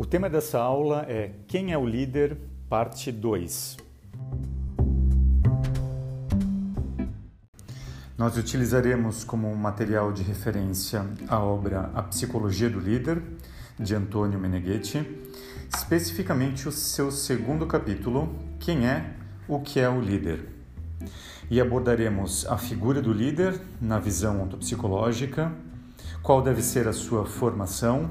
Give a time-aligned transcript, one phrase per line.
[0.00, 2.38] O tema dessa aula é Quem é o líder?
[2.70, 3.76] Parte 2.
[8.16, 13.22] Nós utilizaremos como material de referência a obra A Psicologia do Líder,
[13.78, 15.06] de Antônio Meneghetti,
[15.68, 19.12] especificamente o seu segundo capítulo, Quem é
[19.46, 20.48] o que é o líder?
[21.50, 25.52] E abordaremos a figura do líder na visão ontopsicológica,
[26.22, 28.08] qual deve ser a sua formação,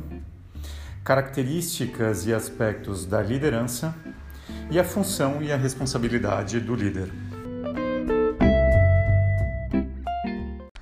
[1.10, 3.96] características e aspectos da liderança
[4.70, 7.12] e a função e a responsabilidade do líder.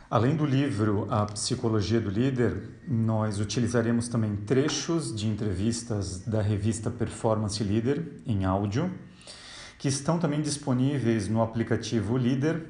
[0.09, 6.91] Além do livro A Psicologia do Líder, nós utilizaremos também trechos de entrevistas da revista
[6.91, 8.91] Performance Leader em áudio,
[9.79, 12.65] que estão também disponíveis no aplicativo Líder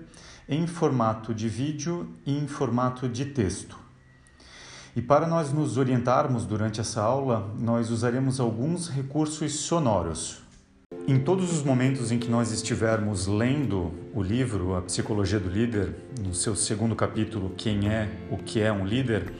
[0.47, 3.86] em formato de vídeo e em formato de texto.
[4.97, 10.39] E para nós nos orientarmos durante essa aula, nós usaremos alguns recursos sonoros.
[11.07, 15.93] Em todos os momentos em que nós estivermos lendo o livro A Psicologia do Líder,
[16.19, 19.31] no seu segundo capítulo, Quem é o que é um líder,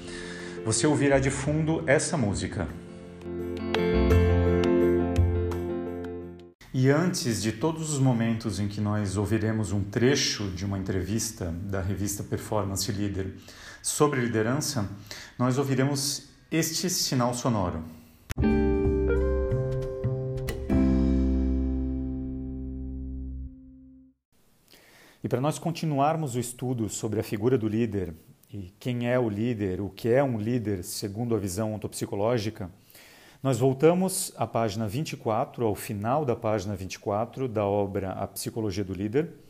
[0.64, 2.68] você ouvirá de fundo essa música.
[6.72, 11.52] E antes de todos os momentos em que nós ouviremos um trecho de uma entrevista
[11.64, 13.34] da revista Performance Leader
[13.88, 14.90] sobre liderança,
[15.40, 17.82] nós ouviremos este sinal sonoro.
[25.24, 28.14] E para nós continuarmos o estudo sobre a figura do líder
[28.54, 32.70] e quem é o líder, o que é um líder segundo a visão ontopsicológica,
[33.42, 38.94] nós voltamos à página 24, ao final da página 24 da obra A Psicologia do
[38.94, 39.47] Líder,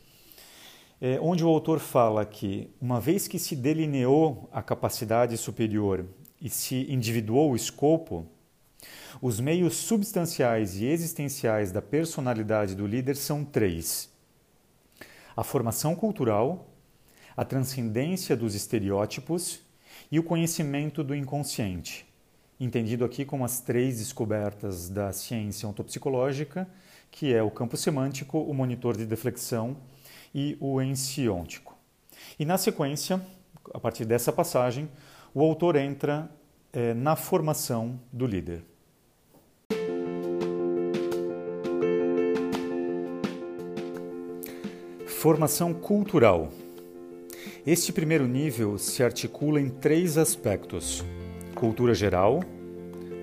[1.00, 6.04] é, onde o autor fala que, uma vez que se delineou a capacidade superior
[6.40, 8.26] e se individuou o escopo,
[9.20, 14.10] os meios substanciais e existenciais da personalidade do líder são três:
[15.36, 16.68] a formação cultural,
[17.36, 19.60] a transcendência dos estereótipos
[20.10, 22.08] e o conhecimento do inconsciente
[22.60, 26.68] entendido aqui como as três descobertas da ciência ontopsicológica,
[27.10, 29.76] que é o campo semântico, o monitor de deflexão
[30.34, 31.76] e o ensiôntico.
[32.38, 33.20] E na sequência,
[33.72, 34.88] a partir dessa passagem,
[35.34, 36.30] o autor entra
[36.72, 38.62] é, na formação do líder.
[45.06, 46.48] Formação cultural.
[47.66, 51.04] Este primeiro nível se articula em três aspectos:
[51.54, 52.40] cultura geral,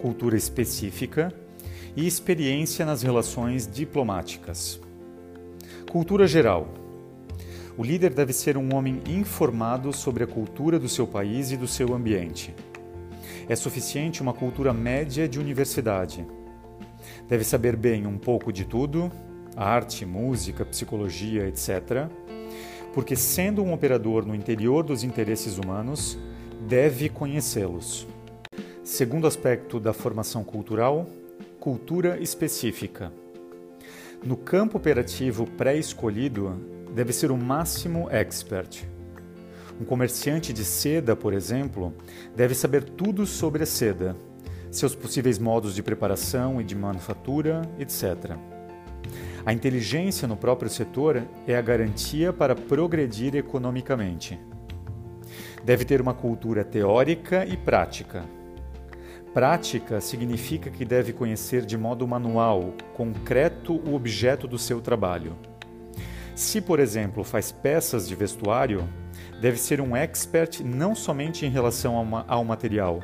[0.02, 1.34] cultura específica
[1.96, 4.80] e experiência nas relações diplomáticas.
[5.90, 6.85] Cultura geral.
[7.78, 11.68] O líder deve ser um homem informado sobre a cultura do seu país e do
[11.68, 12.56] seu ambiente.
[13.50, 16.26] É suficiente uma cultura média de universidade.
[17.28, 19.12] Deve saber bem um pouco de tudo,
[19.58, 22.08] arte, música, psicologia, etc.,
[22.94, 26.18] porque, sendo um operador no interior dos interesses humanos,
[26.66, 28.08] deve conhecê-los.
[28.86, 31.06] Segundo aspecto da formação cultural,
[31.60, 33.12] cultura específica.
[34.24, 38.88] No campo operativo pré-escolhido, deve ser o máximo expert.
[39.80, 41.94] Um comerciante de seda, por exemplo,
[42.36, 44.16] deve saber tudo sobre a seda,
[44.72, 48.38] seus possíveis modos de preparação e de manufatura, etc.
[49.46, 54.40] A inteligência no próprio setor é a garantia para progredir economicamente.
[55.64, 58.24] Deve ter uma cultura teórica e prática
[59.36, 65.36] Prática significa que deve conhecer de modo manual, concreto, o objeto do seu trabalho.
[66.36, 68.86] Se, por exemplo, faz peças de vestuário,
[69.40, 71.96] deve ser um expert não somente em relação
[72.28, 73.00] ao material,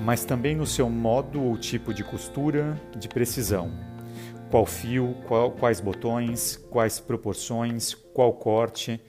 [0.00, 3.70] mas também no seu modo ou tipo de costura, de precisão.
[4.50, 9.02] Qual fio, qual, quais botões, quais proporções, qual corte,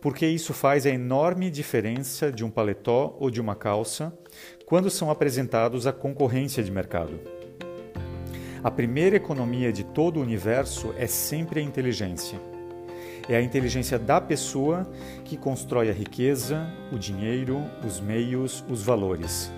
[0.00, 4.16] porque isso faz a enorme diferença de um paletó ou de uma calça
[4.64, 7.20] quando são apresentados à concorrência de mercado.
[8.64, 12.55] A primeira economia de todo o universo é sempre a inteligência.
[13.28, 14.86] É a inteligência da pessoa
[15.24, 19.50] que constrói a riqueza, o dinheiro, os meios, os valores.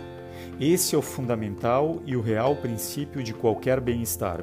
[0.59, 4.43] Esse é o fundamental e o real princípio de qualquer bem-estar.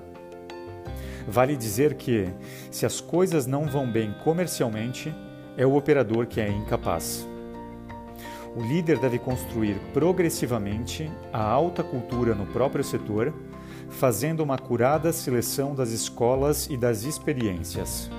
[1.28, 2.28] Vale dizer que,
[2.70, 5.14] se as coisas não vão bem comercialmente,
[5.58, 7.28] é o operador que é incapaz.
[8.56, 13.34] O líder deve construir progressivamente a alta cultura no próprio setor,
[13.90, 18.10] fazendo uma curada seleção das escolas e das experiências.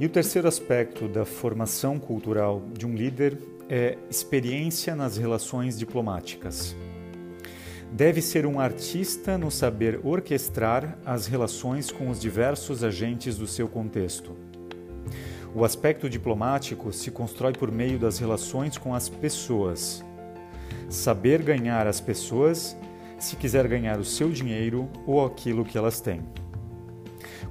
[0.00, 3.36] E o terceiro aspecto da formação cultural de um líder
[3.68, 6.74] é experiência nas relações diplomáticas.
[7.92, 13.68] Deve ser um artista no saber orquestrar as relações com os diversos agentes do seu
[13.68, 14.34] contexto.
[15.54, 20.02] O aspecto diplomático se constrói por meio das relações com as pessoas.
[20.88, 22.74] Saber ganhar as pessoas
[23.18, 26.22] se quiser ganhar o seu dinheiro ou aquilo que elas têm.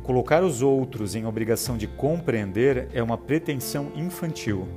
[0.10, 4.68] Colocar os outros em obrigação de compreender é uma pretensão infantil.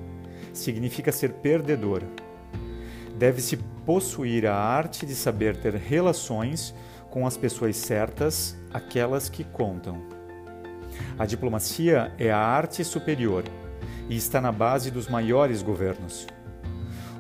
[0.53, 2.03] Significa ser perdedor.
[3.17, 3.57] Deve-se
[3.87, 6.75] possuir a arte de saber ter relações
[7.09, 10.03] com as pessoas certas, aquelas que contam.
[11.19, 13.43] A diplomacia é a arte superior
[14.11, 16.27] e está na base dos maiores governos.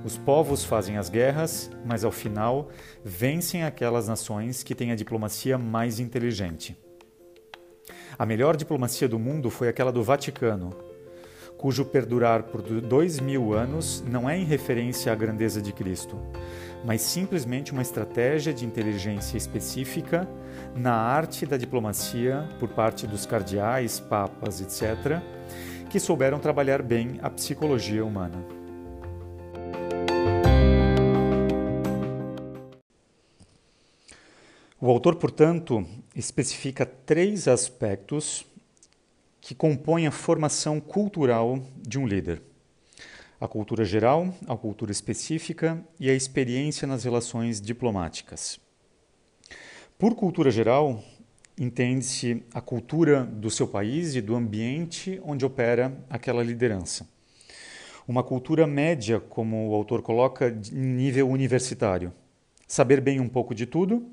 [0.04, 2.68] Os povos fazem as guerras, mas ao final
[3.02, 6.76] vencem aquelas nações que têm a diplomacia mais inteligente.
[8.18, 10.70] A melhor diplomacia do mundo foi aquela do Vaticano,
[11.56, 16.18] cujo perdurar por dois mil anos não é em referência à grandeza de Cristo,
[16.84, 20.28] mas simplesmente uma estratégia de inteligência específica
[20.74, 25.20] na arte da diplomacia por parte dos cardeais, papas, etc.,
[25.88, 28.61] que souberam trabalhar bem a psicologia humana.
[34.84, 38.44] O autor, portanto, especifica três aspectos
[39.40, 42.42] que compõem a formação cultural de um líder:
[43.40, 48.58] a cultura geral, a cultura específica e a experiência nas relações diplomáticas.
[49.96, 51.00] Por cultura geral,
[51.56, 57.06] entende-se a cultura do seu país e do ambiente onde opera aquela liderança.
[58.08, 62.12] Uma cultura média, como o autor coloca, em nível universitário.
[62.66, 64.10] Saber bem um pouco de tudo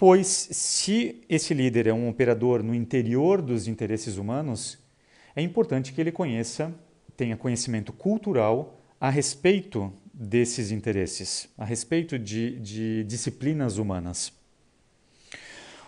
[0.00, 4.78] Pois, se esse líder é um operador no interior dos interesses humanos,
[5.34, 6.72] é importante que ele conheça,
[7.16, 14.32] tenha conhecimento cultural a respeito desses interesses, a respeito de, de disciplinas humanas.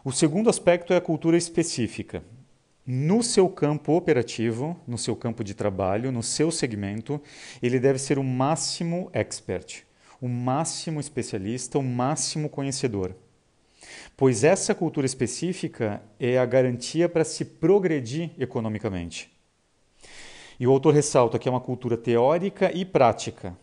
[0.04, 2.20] O segundo aspecto é a cultura específica.
[2.84, 7.22] No seu campo operativo, no seu campo de trabalho, no seu segmento,
[7.62, 9.84] ele deve ser o máximo expert,
[10.20, 13.14] o máximo especialista, o máximo conhecedor
[14.16, 19.30] pois essa cultura específica é a garantia para se progredir economicamente.
[20.58, 23.56] E o autor ressalta que é uma cultura teórica e prática.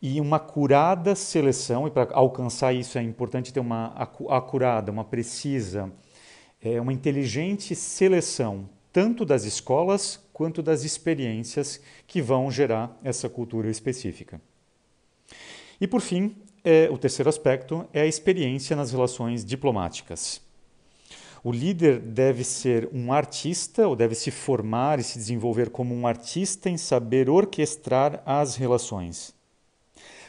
[0.00, 3.94] E uma curada seleção, e para alcançar isso é importante ter uma
[4.28, 5.92] acurada, uma precisa,
[6.60, 13.70] é uma inteligente seleção, tanto das escolas quanto das experiências que vão gerar essa cultura
[13.70, 14.40] específica.
[15.82, 20.40] E por fim, é, o terceiro aspecto é a experiência nas relações diplomáticas.
[21.42, 26.06] O líder deve ser um artista, ou deve se formar e se desenvolver como um
[26.06, 29.34] artista em saber orquestrar as relações,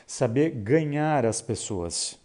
[0.08, 2.18] saber ganhar as pessoas.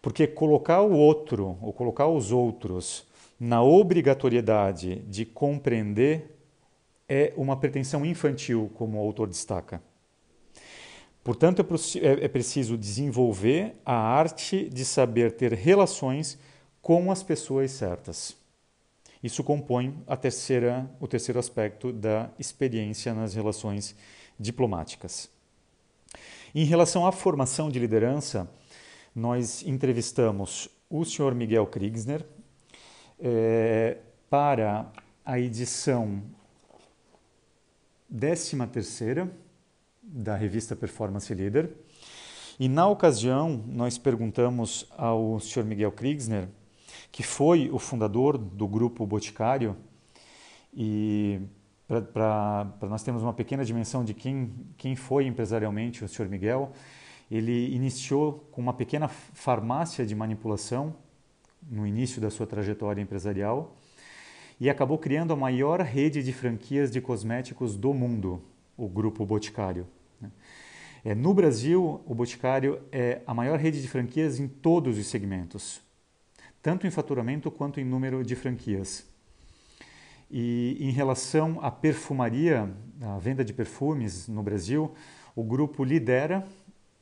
[0.00, 3.04] Porque colocar o outro, ou colocar os outros,
[3.40, 6.30] na obrigatoriedade de compreender
[7.08, 9.82] é uma pretensão infantil, como o autor destaca.
[11.24, 16.38] Portanto, é, é, é preciso desenvolver a arte de saber ter relações
[16.82, 18.36] com as pessoas certas.
[19.22, 23.96] Isso compõe a terceira, o terceiro aspecto da experiência nas relações
[24.38, 25.30] diplomáticas.
[26.54, 28.46] Em relação à formação de liderança,
[29.14, 31.34] nós entrevistamos o Sr.
[31.34, 32.22] Miguel Kriegsner
[33.18, 33.96] é,
[34.28, 34.92] para
[35.24, 36.22] a edição
[38.10, 39.43] 13 terceira
[40.14, 41.70] da revista Performance Leader.
[42.58, 45.64] E na ocasião, nós perguntamos ao Sr.
[45.64, 46.48] Miguel Kriegsner,
[47.10, 49.76] que foi o fundador do grupo Boticário,
[50.72, 51.40] e
[52.12, 56.28] para nós termos uma pequena dimensão de quem, quem foi empresarialmente o Sr.
[56.28, 56.72] Miguel,
[57.28, 60.94] ele iniciou com uma pequena farmácia de manipulação
[61.68, 63.76] no início da sua trajetória empresarial
[64.60, 68.40] e acabou criando a maior rede de franquias de cosméticos do mundo,
[68.76, 69.86] o Grupo Boticário.
[71.04, 75.82] É, no Brasil, o Boticário é a maior rede de franquias em todos os segmentos,
[76.62, 79.04] tanto em faturamento quanto em número de franquias.
[80.30, 84.94] E em relação à perfumaria, à venda de perfumes no Brasil,
[85.36, 86.42] o grupo lidera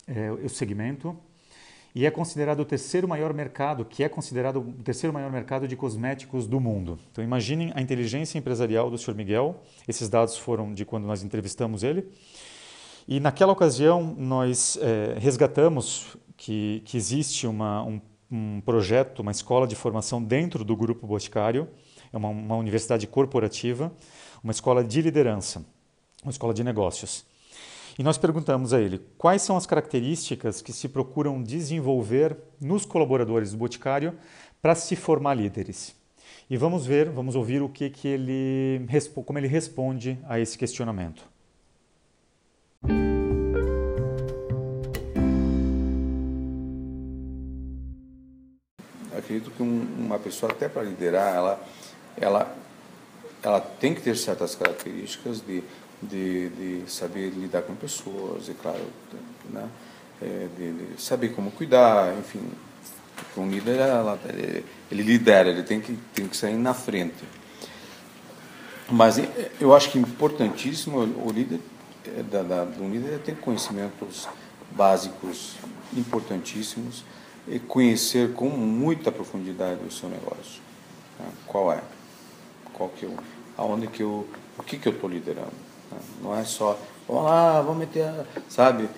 [0.09, 1.17] é, o segmento
[1.95, 5.77] e é considerado o terceiro maior mercado, que é considerado o terceiro maior mercado de
[5.77, 6.99] cosméticos do mundo.
[7.13, 9.15] Então imaginem a inteligência empresarial do Sr.
[9.15, 9.63] Miguel.
[9.87, 12.11] Esses dados foram de quando nós entrevistamos ele.
[13.07, 19.67] E naquela ocasião nós é, resgatamos que, que existe uma, um, um, projeto, uma escola
[19.67, 21.69] de formação dentro do Grupo Boticário,
[22.13, 23.93] é uma, uma universidade corporativa,
[24.43, 25.65] uma escola de liderança,
[26.23, 27.25] uma escola de negócios.
[27.99, 33.53] E nós perguntamos a ele quais são as características que se procuram desenvolver nos colaboradores
[33.53, 34.15] do Boticário
[34.63, 35.95] para se formar líderes.
[36.49, 38.87] E vamos ver, vamos ouvir o que, que ele,
[39.27, 41.32] como ele responde a esse questionamento.
[49.17, 51.65] Acredito que uma pessoa, até para liderar, ela,
[52.17, 52.57] ela,
[53.43, 55.63] ela tem que ter certas características de
[56.03, 58.85] de, de saber lidar com pessoas, e claro,
[59.51, 59.69] né?
[60.21, 62.41] É, de, de, saber como cuidar, enfim.
[63.37, 67.25] Um líder, ela, ele, ele, lidera, ele tem que, tem que sair na frente.
[68.91, 69.21] Mas
[69.61, 71.72] eu acho que importantíssimo o líder, é,
[72.31, 74.29] da, da, do líder é ter conhecimentos
[74.71, 75.57] básicos
[75.97, 77.05] importantíssimos
[77.47, 80.63] e conhecer com muita profundidade o seu negócio.
[81.19, 81.27] Né?
[81.47, 81.83] Qual é?
[82.73, 83.17] Qual que eu,
[83.57, 84.27] aonde que eu,
[84.59, 85.73] o que que eu estou liderando?
[86.23, 88.11] Não é só, vamos lá, vamos meter,
[88.49, 88.89] sabe,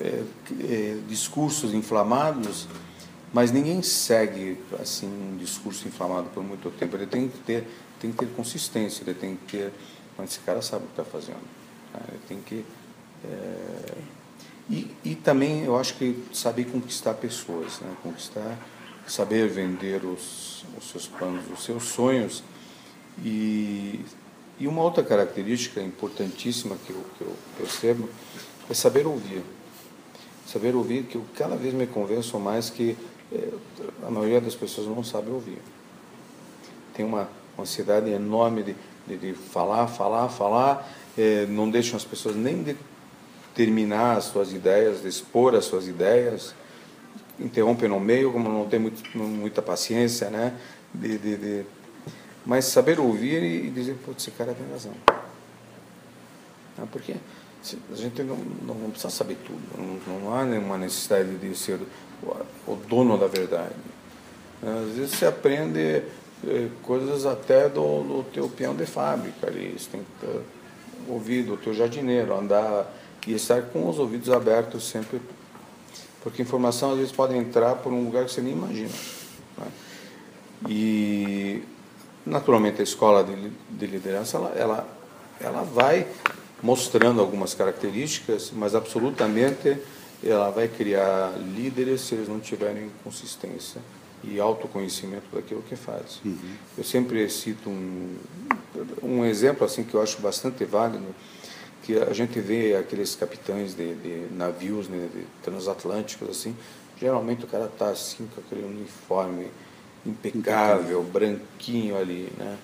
[0.00, 0.24] é,
[0.60, 2.66] é, discursos inflamados,
[3.32, 6.96] mas ninguém segue assim um discurso inflamado por muito tempo.
[6.96, 7.68] Ele tem que ter,
[8.00, 9.72] tem que ter consistência, ele tem que ter,
[10.16, 11.61] mas esse cara sabe o que está fazendo.
[12.28, 12.64] Tem que
[13.24, 13.94] é,
[14.70, 17.94] e, e também eu acho que saber conquistar pessoas, né?
[18.02, 18.58] conquistar,
[19.06, 22.42] saber vender os, os seus planos, os seus sonhos
[23.24, 24.00] e
[24.62, 28.08] e uma outra característica importantíssima que eu, que eu percebo
[28.70, 29.42] é saber ouvir.
[30.46, 32.96] Saber ouvir, que eu cada vez me convenço mais que
[33.32, 33.48] é,
[34.06, 35.58] a maioria das pessoas não sabe ouvir.
[36.94, 42.36] Tem uma ansiedade enorme de, de, de falar, falar, falar, é, não deixam as pessoas
[42.36, 42.76] nem de
[43.54, 46.54] terminar as suas ideias, de expor as suas ideias,
[47.38, 50.56] interrompem no meio, como não tem muito, muita paciência, né?
[50.94, 51.64] de, de, de
[52.44, 54.92] mas saber ouvir e dizer, putz, esse cara tem razão.
[56.90, 61.78] Porque a gente não, não, precisa saber tudo, não, não há nenhuma necessidade de ser
[62.20, 63.74] o, o dono da verdade.
[64.60, 69.90] Às vezes você aprende é, coisas até do, do teu peão de fábrica ali, você
[69.90, 70.40] tem que
[71.08, 72.92] ouvido o teu jardineiro, andar
[73.26, 75.20] e estar com os ouvidos abertos sempre,
[76.22, 78.92] porque informação às vezes pode entrar por um lugar que você nem imagina.
[79.58, 79.66] Né?
[80.68, 81.62] E
[82.24, 84.88] Naturalmente, a escola de, de liderança ela, ela,
[85.40, 86.06] ela vai
[86.62, 89.76] mostrando algumas características, mas absolutamente
[90.22, 93.80] ela vai criar líderes se eles não tiverem consistência
[94.24, 96.20] e autoconhecimento daquilo que faz.
[96.24, 96.36] Uhum.
[96.76, 98.16] Eu sempre cito um,
[99.02, 101.04] um exemplo assim que eu acho bastante válido,
[101.82, 106.56] que a gente vê aqueles capitães de, de navios né, de transatlânticos assim,
[106.98, 109.50] geralmente o cara está assim com aquele uniforme
[110.06, 112.56] impecável, branquinho ali, né?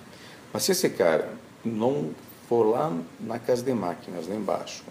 [0.53, 1.33] Mas se esse cara
[1.65, 2.11] não
[2.49, 4.83] for lá na casa de máquinas, lá embaixo,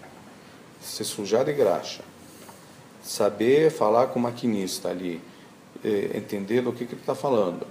[0.80, 2.02] se sujar de graxa,
[3.02, 5.20] saber falar com o maquinista ali,
[5.84, 7.66] eh, entender do que, que ele está falando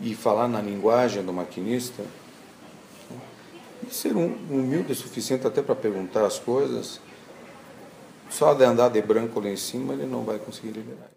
[0.00, 2.04] e falar na linguagem do maquinista,
[3.86, 7.00] e ser um, humilde o suficiente até para perguntar as coisas,
[8.28, 11.10] só de andar de branco lá em cima ele não vai conseguir liderar.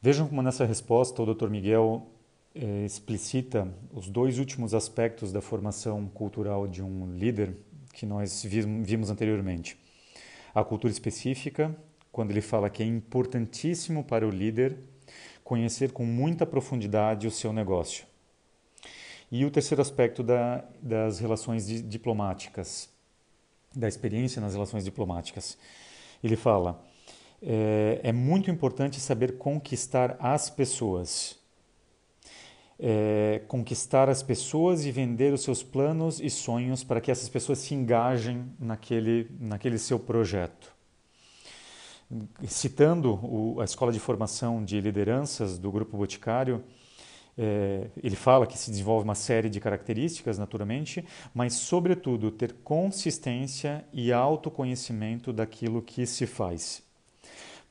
[0.00, 1.48] Vejam como nessa resposta o Dr.
[1.48, 2.06] Miguel
[2.54, 7.56] eh, explicita os dois últimos aspectos da formação cultural de um líder
[7.94, 9.78] que nós vimos anteriormente.
[10.54, 11.74] A cultura específica,
[12.12, 14.76] quando ele fala que é importantíssimo para o líder
[15.42, 18.06] conhecer com muita profundidade o seu negócio.
[19.30, 22.88] E o terceiro aspecto da, das relações diplomáticas,
[23.74, 25.56] da experiência nas relações diplomáticas.
[26.22, 26.84] Ele fala
[27.42, 31.38] é, é muito importante saber conquistar as pessoas.
[32.78, 37.58] É, conquistar as pessoas e vender os seus planos e sonhos para que essas pessoas
[37.58, 40.74] se engajem naquele, naquele seu projeto.
[42.46, 46.62] Citando o, a Escola de Formação de Lideranças do Grupo Boticário,
[47.36, 53.84] é, ele fala que se desenvolve uma série de características, naturalmente, mas, sobretudo, ter consistência
[53.92, 56.83] e autoconhecimento daquilo que se faz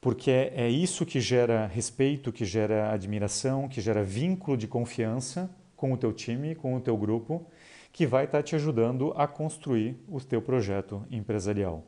[0.04, 5.50] porque é, é isso que gera respeito, que gera admiração, que gera vínculo de confiança
[5.78, 7.48] com o teu time, com o teu grupo,
[7.94, 11.86] que vai estar tá te ajudando a construir o teu projeto empresarial.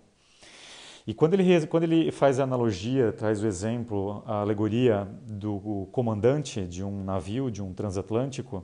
[1.06, 6.66] E quando ele, quando ele faz a analogia, traz o exemplo, a alegoria do comandante
[6.66, 8.64] de um navio, de um transatlântico,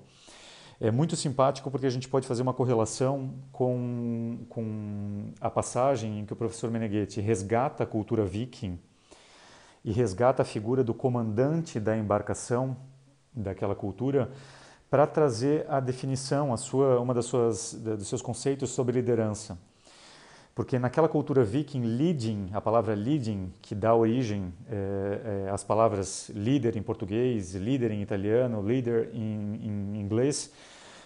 [0.80, 6.26] é muito simpático porque a gente pode fazer uma correlação com, com a passagem em
[6.26, 8.80] que o professor Meneghetti resgata a cultura viking
[9.84, 12.78] e resgata a figura do comandante da embarcação,
[13.34, 14.30] daquela cultura,
[14.90, 19.58] para trazer a definição, a sua, uma das suas, dos seus conceitos sobre liderança.
[20.54, 26.30] Porque naquela cultura viking, leading, a palavra leading, que dá origem é, é, às palavras
[26.30, 30.52] líder em português, líder em italiano, líder em, em inglês,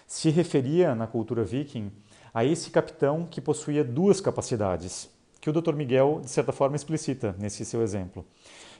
[0.06, 1.92] se referia na cultura viking
[2.34, 5.08] a esse capitão que possuía duas capacidades,
[5.40, 5.74] que o Dr.
[5.74, 8.26] Miguel, de certa forma, explicita nesse seu exemplo,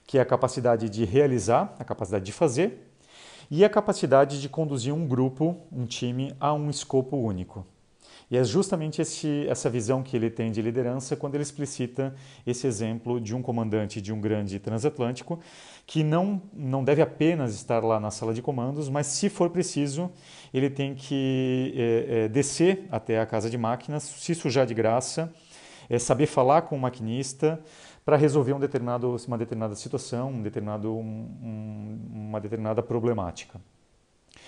[0.06, 2.86] que é a capacidade de realizar, a capacidade de fazer,
[3.50, 7.66] e a capacidade de conduzir um grupo, um time, a um escopo único.
[8.28, 12.12] E é justamente esse, essa visão que ele tem de liderança quando ele explicita
[12.44, 15.38] esse exemplo de um comandante de um grande transatlântico
[15.86, 20.10] que não, não deve apenas estar lá na sala de comandos, mas se for preciso,
[20.52, 25.32] ele tem que é, é, descer até a casa de máquinas, se sujar de graça,
[25.88, 27.62] é, saber falar com o maquinista
[28.06, 33.60] para resolver um determinado, uma determinada situação, um determinado, um, uma determinada problemática.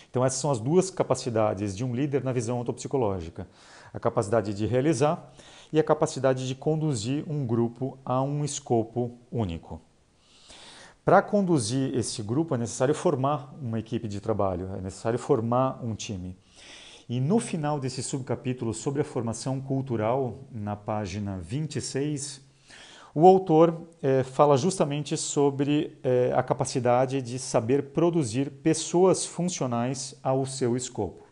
[0.09, 3.49] Então, essas são as duas capacidades de um líder na visão autopsicológica:
[3.93, 5.33] a capacidade de realizar
[5.73, 9.81] e a capacidade de conduzir um grupo a um escopo único.
[11.05, 15.97] Para conduzir esse grupo é necessário formar uma equipe de trabalho, é necessário formar um
[15.97, 16.39] time.
[17.09, 22.48] E no final desse subcapítulo sobre a formação cultural, na página 26,
[23.21, 30.47] o autor é, fala justamente sobre é, a capacidade de saber produzir pessoas funcionais ao
[30.47, 31.27] seu escopo.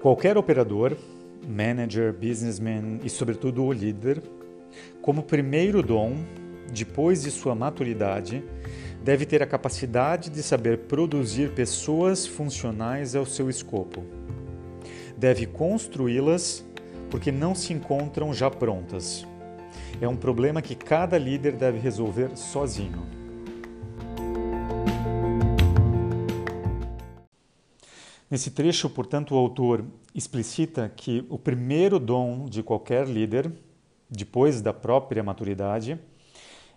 [0.00, 0.96] Qualquer operador,
[1.44, 4.22] manager, businessman e, sobretudo, o líder,
[5.02, 6.14] como primeiro dom,
[6.72, 8.44] depois de sua maturidade,
[9.02, 14.04] deve ter a capacidade de saber produzir pessoas funcionais ao seu escopo.
[15.16, 16.64] Deve construí-las
[17.10, 19.26] porque não se encontram já prontas.
[20.00, 23.18] É um problema que cada líder deve resolver sozinho.
[28.30, 29.84] Nesse trecho, portanto, o autor
[30.14, 33.50] explicita que o primeiro dom de qualquer líder,
[34.10, 35.98] depois da própria maturidade,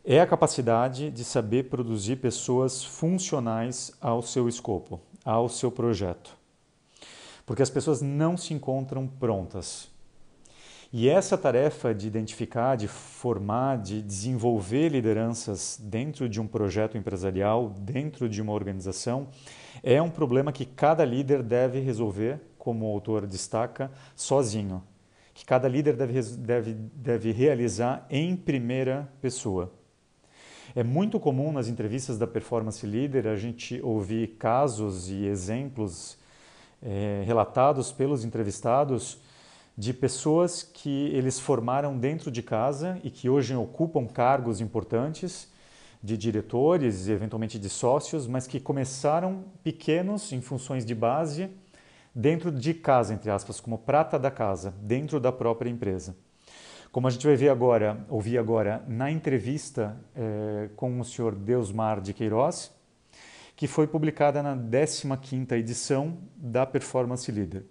[0.04, 6.36] é a capacidade de saber produzir pessoas funcionais ao seu escopo, ao seu projeto.
[7.46, 9.90] Porque as pessoas não se encontram prontas.
[10.94, 17.70] E essa tarefa de identificar, de formar, de desenvolver lideranças dentro de um projeto empresarial,
[17.70, 19.28] dentro de uma organização,
[19.82, 24.84] é um problema que cada líder deve resolver, como o autor destaca, sozinho.
[25.34, 29.72] Que cada líder deve, deve, deve realizar em primeira pessoa.
[30.74, 36.18] É muito comum nas entrevistas da Performance Leader a gente ouvir casos e exemplos
[36.82, 39.20] é, relatados pelos entrevistados
[39.78, 45.52] de pessoas que eles formaram dentro de casa e que hoje ocupam cargos importantes
[46.02, 51.50] de diretores e eventualmente de sócios, mas que começaram pequenos em funções de base
[52.16, 56.16] dentro de casa, entre aspas, como prata da casa, dentro da própria empresa.
[56.92, 62.02] Como a gente vai ver agora, ouvir agora na entrevista é, com o senhor Deusmar
[62.02, 62.70] de Queiroz,
[63.56, 67.64] que foi publicada na 15ª edição da Performance Leader.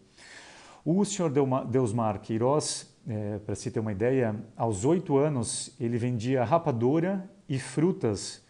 [0.82, 1.30] O senhor
[1.66, 7.58] Deusmar Queiroz, é, para se ter uma ideia, aos oito anos ele vendia rapadura e
[7.58, 8.42] frutas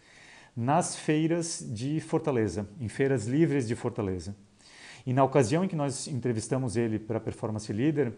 [0.55, 4.33] nas feiras de Fortaleza, em feiras livres de Fortaleza.
[5.05, 8.13] E na ocasião em que nós entrevistamos ele para a Performance Leader,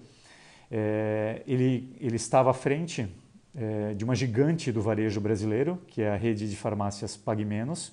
[0.71, 3.07] é, ele, ele estava à frente
[3.55, 7.91] é, de uma gigante do varejo brasileiro, que é a rede de farmácias PagMenos.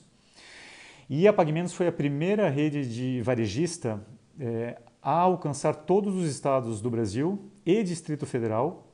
[1.09, 4.01] E a PagMenos foi a primeira rede de varejista
[4.39, 8.87] é, a alcançar todos os estados do Brasil e Distrito Federal,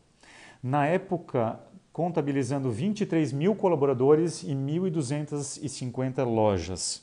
[0.62, 1.60] na época
[1.92, 7.02] contabilizando 23 mil colaboradores e 1.250 lojas.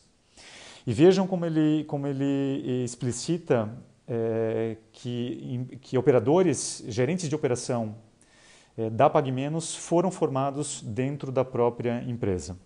[0.86, 3.74] E vejam como ele, como ele explicita
[4.08, 7.96] é, que, que operadores, gerentes de operação
[8.78, 12.58] é, da PagMenos foram formados dentro da própria empresa.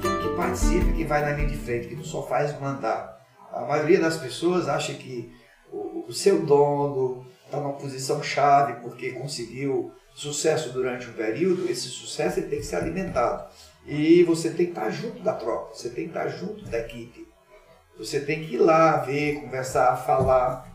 [0.00, 3.14] Que participe, que vai na linha de frente, que não só faz mandar.
[3.52, 5.32] A maioria das pessoas acha que
[5.72, 11.88] o, o seu dono está numa posição chave porque conseguiu sucesso durante um período, esse
[11.88, 13.48] sucesso ele tem que ser alimentado.
[13.86, 17.28] E você tem que estar junto da tropa, você tem que estar junto da equipe.
[17.98, 20.72] Você tem que ir lá, ver, conversar, falar.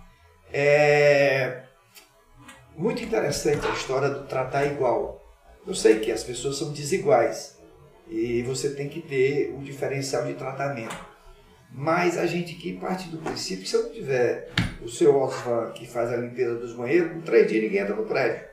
[0.54, 1.64] É
[2.76, 5.20] muito interessante a história do tratar igual.
[5.68, 7.58] Eu sei que as pessoas são desiguais
[8.08, 10.96] e você tem que ter um diferencial de tratamento.
[11.72, 14.50] Mas a gente aqui parte do princípio que se eu não tiver
[14.82, 18.06] o seu Osvan, que faz a limpeza dos banheiros, com três dias ninguém entra no
[18.06, 18.49] prédio.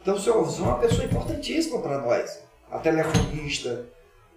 [0.00, 2.42] Então o seu é uma pessoa importantíssima para nós.
[2.70, 3.86] A telefonista,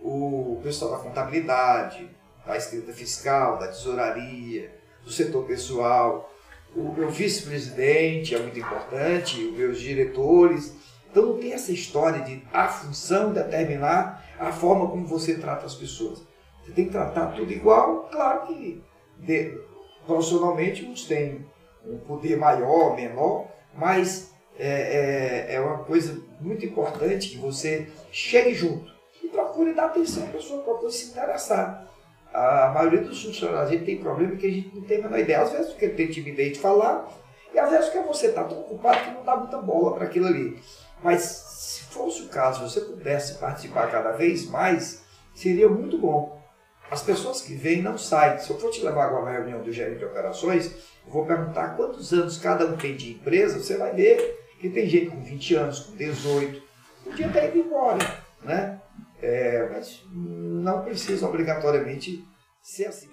[0.01, 2.09] o pessoal da contabilidade,
[2.45, 6.29] da escrita fiscal, da tesouraria, do setor pessoal,
[6.75, 10.73] o meu vice-presidente é muito importante, os meus diretores.
[11.09, 15.75] Então não tem essa história de a função determinar a forma como você trata as
[15.75, 16.21] pessoas.
[16.63, 18.83] Você tem que tratar tudo igual, claro que
[19.17, 19.57] de,
[20.05, 21.45] profissionalmente uns têm
[21.85, 28.53] um poder maior, menor, mas é, é, é, uma coisa muito importante que você chegue
[28.53, 28.91] junto
[29.23, 31.87] e procure dar atenção à pessoa, procure se interessar.
[32.31, 35.19] A maioria dos funcionários a gente tem problema que a gente não tem a menor
[35.19, 35.41] ideia.
[35.41, 37.07] Às vezes porque tem timidez de falar,
[37.53, 40.27] e às vezes porque você está tão ocupado que não dá muita bola para aquilo
[40.27, 40.59] ali.
[41.03, 45.03] Mas se fosse o caso, você pudesse participar cada vez mais,
[45.35, 46.41] seria muito bom.
[46.89, 48.39] As pessoas que vêm não saem.
[48.39, 50.71] Se eu for te levar agora na reunião do gerente de operações,
[51.05, 54.87] eu vou perguntar quantos anos cada um tem de empresa, você vai ver que tem
[54.87, 56.63] gente com 20 anos, com 18,
[57.03, 57.99] podia ter ido embora,
[58.45, 58.79] né?
[59.21, 62.25] É, mas não precisa obrigatoriamente
[62.61, 63.09] ser assim.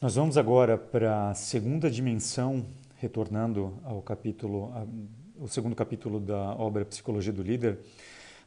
[0.00, 4.68] Nós vamos agora para a segunda dimensão, retornando ao capítulo,
[5.38, 7.78] o segundo capítulo da obra Psicologia do Líder.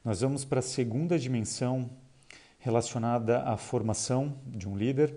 [0.04, 1.90] Nós vamos para a segunda dimensão
[2.60, 5.16] relacionada à formação de um líder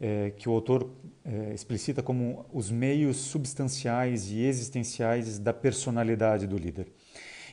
[0.00, 0.90] é, que o autor
[1.24, 6.86] é, explicita como os meios substanciais e existenciais da personalidade do líder.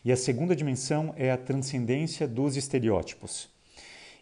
[0.06, 3.50] E a segunda dimensão é a transcendência dos estereótipos.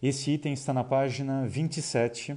[0.01, 2.35] Esse item está na página 27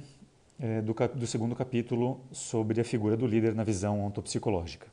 [0.59, 4.87] é, do, do segundo capítulo sobre a figura do líder na visão ontopsicológica.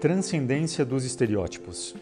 [0.00, 1.94] Transcendência dos estereótipos.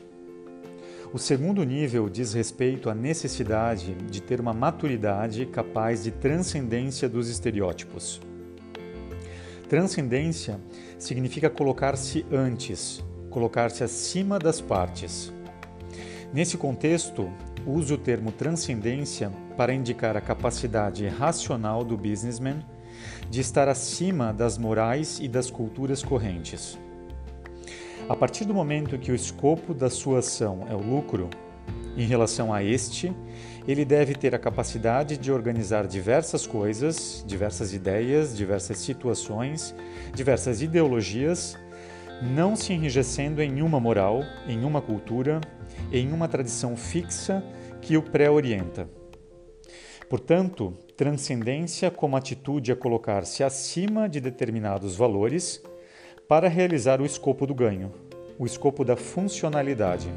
[1.15, 7.29] O segundo nível diz respeito à necessidade de ter uma maturidade capaz de transcendência dos
[7.29, 8.21] estereótipos.
[9.69, 10.59] Transcendência
[10.99, 13.01] significa colocar-se antes,
[13.31, 15.33] colocar-se acima das partes.
[16.33, 17.31] Nesse contexto,
[17.65, 22.59] uso o termo transcendência para indicar a capacidade racional do businessman
[23.31, 26.77] de estar acima das morais e das culturas correntes.
[28.07, 31.31] A partir do momento que o escopo da sua ação é o lucro,
[31.97, 33.11] em relação a este,
[33.67, 39.75] ele deve ter a capacidade de organizar diversas coisas, diversas ideias, diversas situações,
[40.15, 41.57] diversas ideologias,
[42.21, 45.41] não se enrijecendo em uma moral, em uma cultura,
[45.91, 47.43] em uma tradição fixa
[47.81, 48.87] que o pré-orienta.
[50.11, 55.63] Portanto, transcendência como atitude a colocar-se acima de determinados valores
[56.29, 57.93] para realizar o escopo do ganho,
[58.39, 60.09] o escopo da funcionalidade.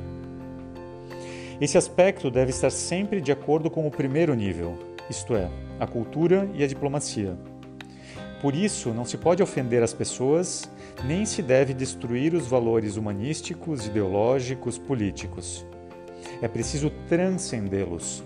[1.60, 4.78] Esse aspecto deve estar sempre de acordo com o primeiro nível,
[5.10, 7.38] isto é, a cultura e a diplomacia.
[8.42, 10.70] Por isso, não se pode ofender as pessoas,
[11.04, 15.66] nem se deve destruir os valores humanísticos, ideológicos, políticos.
[16.42, 18.24] É preciso transcendê-los.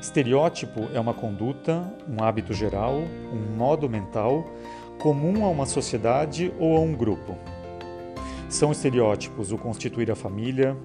[0.00, 2.94] Estereótipo é uma conduta, um hábito geral,
[3.32, 4.44] um modo mental
[4.98, 7.36] comum a uma sociedade ou a um grupo.
[8.48, 10.76] São estereótipos o constituir a família,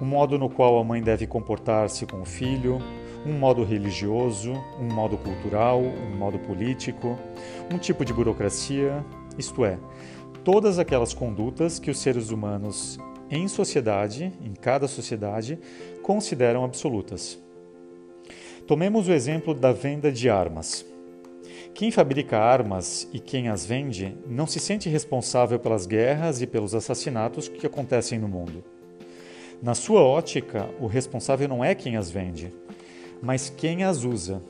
[0.00, 2.78] o modo no qual a mãe deve comportar-se com o filho,
[3.26, 7.18] um modo religioso, um modo cultural, um modo político,
[7.72, 9.04] um tipo de burocracia,
[9.36, 9.78] isto é,
[10.42, 12.98] todas aquelas condutas que os seres humanos
[13.30, 15.58] em sociedade, em cada sociedade,
[16.02, 17.38] consideram absolutas.
[18.66, 20.84] Tomemos o exemplo da venda de armas.
[21.74, 26.74] Quem fabrica armas e quem as vende não se sente responsável pelas guerras e pelos
[26.74, 28.62] assassinatos que acontecem no mundo.
[29.62, 32.52] Na sua ótica, o responsável não é quem as vende,
[33.22, 34.42] mas quem as usa.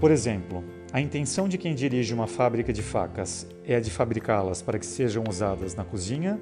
[0.00, 4.62] Por exemplo, a intenção de quem dirige uma fábrica de facas é a de fabricá-las
[4.62, 6.40] para que sejam usadas na cozinha?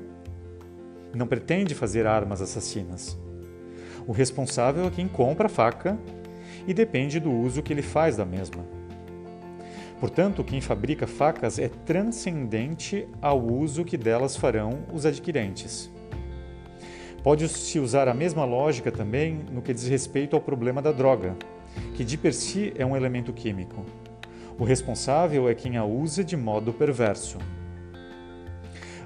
[1.15, 3.19] Não pretende fazer armas assassinas.
[4.07, 5.99] O responsável é quem compra a faca
[6.67, 8.82] e depende do uso que ele faz da mesma.
[10.03, 15.89] Portanto, quem fabrica facas é transcendente ao uso que delas farão os adquirentes.
[17.23, 21.37] Pode-se usar a mesma lógica também no que diz respeito ao problema da droga,
[21.95, 23.87] que de per si é um elemento químico.
[24.59, 27.39] O responsável é quem a usa de modo perverso.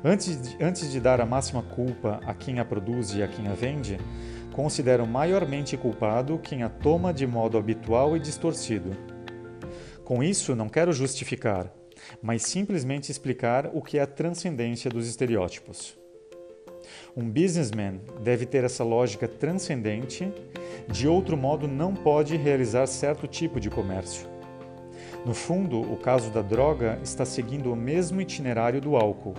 [0.03, 3.49] Antes de, antes de dar a máxima culpa a quem a produz e a quem
[3.49, 3.99] a vende,
[4.55, 9.15] considero maiormente culpado quem a toma de modo habitual e distorcido
[10.07, 11.69] com isso, não quero justificar,
[12.23, 15.99] mas simplesmente explicar o que é a transcendência dos estereótipos.
[17.17, 20.33] Um businessman deve ter essa lógica transcendente,
[20.87, 24.29] de outro modo, não pode realizar certo tipo de comércio.
[25.25, 29.35] No fundo, o caso da droga está seguindo o mesmo itinerário do álcool.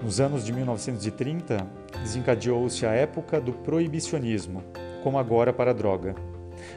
[0.00, 1.56] Nos anos de 1930,
[2.00, 4.62] desencadeou-se a época do proibicionismo,
[5.02, 6.14] como agora para a droga.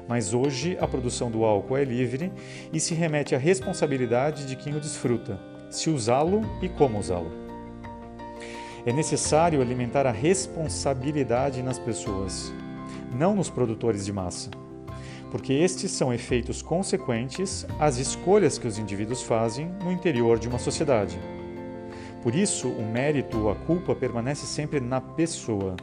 [0.08, 2.32] Mas hoje a produção do álcool é livre
[2.72, 7.32] e se remete à responsabilidade de quem o desfruta, se usá-lo e como usá-lo.
[8.86, 12.54] É necessário alimentar a responsabilidade nas pessoas,
[13.12, 14.52] não nos produtores de massa,
[15.32, 20.60] porque estes são efeitos consequentes às escolhas que os indivíduos fazem no interior de uma
[20.60, 21.20] sociedade.
[22.22, 25.76] Por isso, o mérito ou a culpa permanece sempre na pessoa.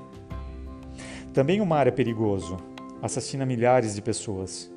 [1.32, 2.56] Também o mar é perigoso,
[3.02, 4.72] assassina milhares de pessoas.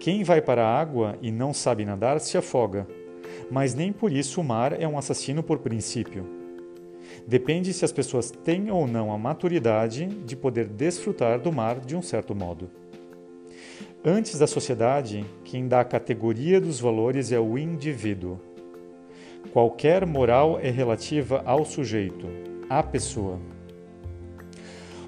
[0.00, 2.86] Quem vai para a água e não sabe nadar se afoga,
[3.50, 6.26] mas nem por isso o mar é um assassino por princípio.
[7.26, 11.94] Depende se as pessoas têm ou não a maturidade de poder desfrutar do mar de
[11.94, 12.70] um certo modo.
[14.04, 18.40] Antes da sociedade, quem dá a categoria dos valores é o indivíduo.
[19.52, 22.26] Qualquer moral é relativa ao sujeito,
[22.68, 23.38] à pessoa.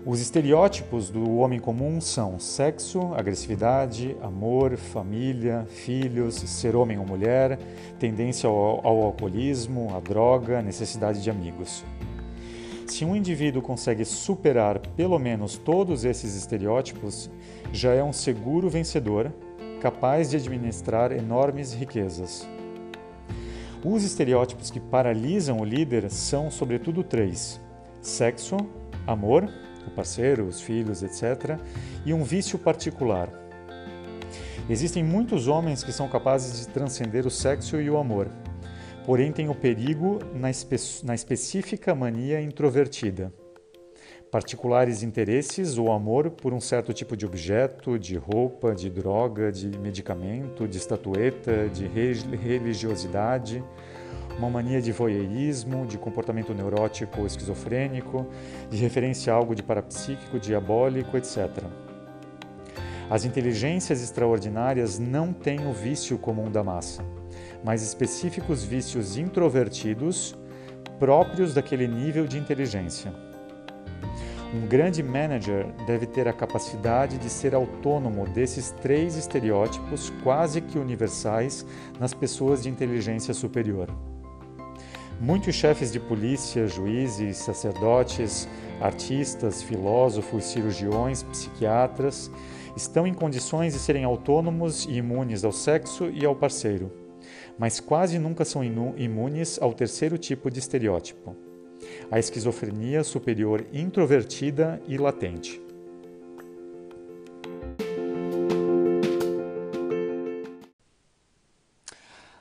[0.06, 7.58] Os estereótipos do homem comum são sexo, agressividade, amor, família, filhos, ser homem ou mulher,
[7.98, 11.82] tendência ao, ao alcoolismo, à droga, necessidade de amigos.
[12.86, 17.30] Se um indivíduo consegue superar pelo menos todos esses estereótipos,
[17.72, 19.32] já é um seguro vencedor,
[19.80, 22.46] capaz de administrar enormes riquezas.
[23.82, 27.58] Os estereótipos que paralisam o líder são, sobretudo, três:
[28.02, 28.58] sexo,
[29.06, 29.48] amor
[29.86, 31.58] o parceiro, os filhos, etc.,
[32.04, 33.28] e um vício particular.
[34.68, 38.28] Existem muitos homens que são capazes de transcender o sexo e o amor,
[39.04, 43.32] porém têm o perigo na, espe na específica mania introvertida.
[44.30, 49.78] Particulares interesses ou amor por um certo tipo de objeto, de roupa, de droga, de
[49.78, 53.62] medicamento, de estatueta, de religiosidade,
[54.38, 58.26] uma mania de voyeurismo, de comportamento neurótico esquizofrênico,
[58.70, 61.48] de referência a algo de parapsíquico, diabólico, etc.
[63.08, 67.04] As inteligências extraordinárias não têm o vício comum da massa,
[67.62, 70.36] mas específicos vícios introvertidos
[70.98, 73.12] próprios daquele nível de inteligência.
[74.54, 80.78] Um grande manager deve ter a capacidade de ser autônomo desses três estereótipos quase que
[80.78, 81.66] universais
[81.98, 83.88] nas pessoas de inteligência superior.
[85.20, 88.48] Muitos chefes de polícia, juízes, sacerdotes,
[88.80, 92.30] artistas, filósofos, cirurgiões, psiquiatras
[92.76, 96.92] estão em condições de serem autônomos e imunes ao sexo e ao parceiro,
[97.58, 101.36] mas quase nunca são imunes ao terceiro tipo de estereótipo,
[102.10, 105.63] a esquizofrenia superior introvertida e latente.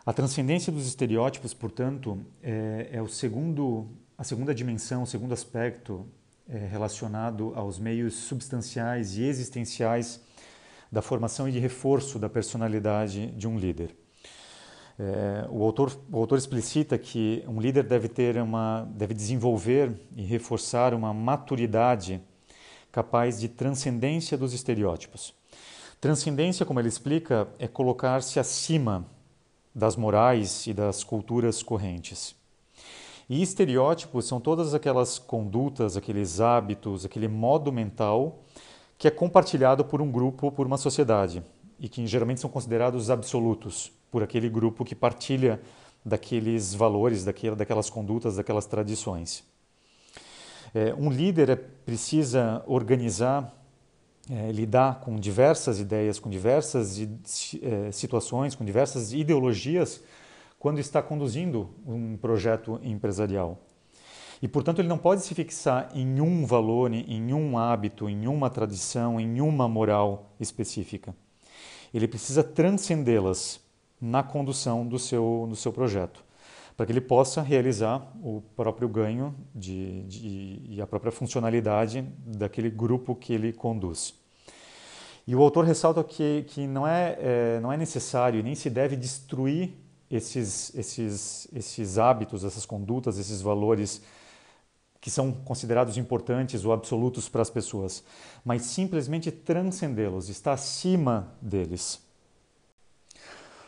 [0.05, 3.87] A transcendência dos estereótipos, portanto, é, é o segundo,
[4.17, 6.05] a segunda dimensão, o segundo aspecto
[6.45, 10.19] é, relacionado aos meios substanciais e existenciais
[10.91, 13.95] da formação e de reforço da personalidade de um líder.
[14.99, 20.23] É, o, autor, o autor explicita que um líder deve ter uma, deve desenvolver e
[20.23, 22.21] reforçar uma maturidade
[22.91, 25.33] capaz de transcendência dos estereótipos.
[26.01, 29.12] Transcendência, como ele explica, é colocar-se acima
[29.73, 32.35] das morais e das culturas correntes.
[33.29, 38.43] E estereótipos são todas aquelas condutas, aqueles hábitos, aquele modo mental
[38.97, 41.43] que é compartilhado por um grupo, por uma sociedade,
[41.79, 45.59] e que geralmente são considerados absolutos por aquele grupo que partilha
[46.05, 49.43] daqueles valores, daquelas condutas, daquelas tradições.
[50.73, 53.53] É, um líder é, precisa organizar
[54.29, 60.01] é, lidar com diversas ideias, com diversas é, situações, com diversas ideologias
[60.57, 63.59] quando está conduzindo um projeto empresarial.
[64.41, 68.49] E, portanto, ele não pode se fixar em um valor, em um hábito, em uma
[68.49, 71.15] tradição, em uma moral específica.
[71.93, 73.59] Ele precisa transcendê-las
[73.99, 76.22] na condução do seu, do seu projeto,
[76.75, 82.69] para que ele possa realizar o próprio ganho de, de, e a própria funcionalidade daquele
[82.69, 84.15] grupo que ele conduz.
[85.25, 88.95] E o autor ressalta que, que não, é, é, não é necessário nem se deve
[88.95, 89.71] destruir
[90.11, 94.01] esses, esses, esses hábitos, essas condutas, esses valores
[94.99, 98.03] que são considerados importantes ou absolutos para as pessoas,
[98.43, 102.02] mas simplesmente transcendê-los, estar acima deles.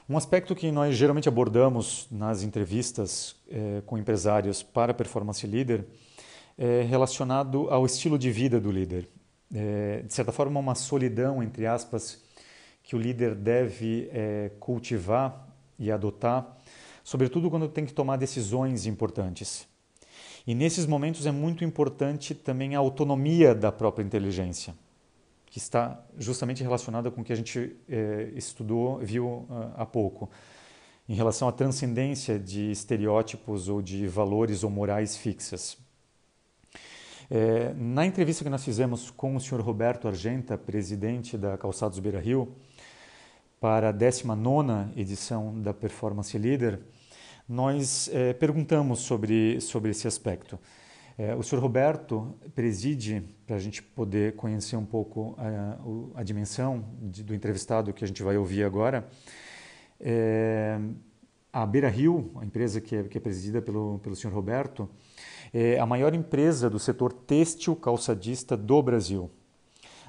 [0.07, 5.83] Um aspecto que nós geralmente abordamos nas entrevistas é, com empresários para performance leader
[6.55, 9.09] é relacionado ao estilo de vida do líder.
[9.51, 12.23] É, de certa forma, uma solidão, entre aspas,
[12.83, 15.47] que o líder deve é, cultivar
[15.79, 16.55] e adotar,
[17.03, 19.67] sobretudo quando tem que tomar decisões importantes.
[20.45, 24.75] E nesses momentos é muito importante também a autonomia da própria inteligência
[25.55, 30.29] que está justamente relacionada com o que a gente é, estudou, viu uh, há pouco,
[31.07, 35.77] em relação à transcendência de estereótipos ou de valores ou morais fixas.
[37.31, 39.61] É, na entrevista que nós fizemos com o Sr.
[39.61, 42.53] Roberto Argenta, presidente da Calçados Beira Rio,
[43.57, 46.81] para a 19 edição da Performance Leader,
[47.47, 50.59] nós perguntamos sobre, sobre esse aspecto.
[51.17, 56.83] É, o senhor Roberto preside, para a gente poder conhecer um pouco a, a dimensão
[57.01, 59.07] de, do entrevistado que a gente vai ouvir agora,
[59.97, 60.77] é,
[61.53, 64.89] a Beira Rio, a empresa que é, que é presidida pelo, pelo senhor Roberto,
[65.53, 69.31] é a maior empresa do setor têxtil calçadista do Brasil.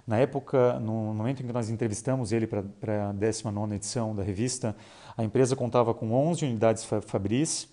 [0.05, 4.75] Na época, no momento em que nós entrevistamos ele para a 19 edição da revista,
[5.17, 7.69] a empresa contava com 11 unidades Fabris,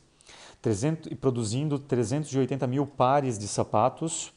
[0.64, 4.34] 300, e produzindo 380 mil pares de sapatos,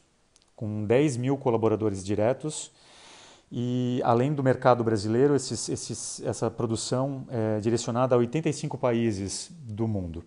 [0.57, 2.69] com 10 mil colaboradores diretos.
[3.49, 9.87] E além do mercado brasileiro, esses, esses, essa produção é direcionada a 85 países do
[9.87, 10.21] mundo.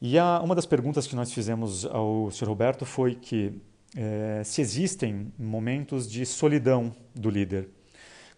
[0.00, 2.48] E a, uma das perguntas que nós fizemos ao Sr.
[2.48, 3.60] Roberto foi que
[3.94, 7.68] é, se existem momentos de solidão do líder,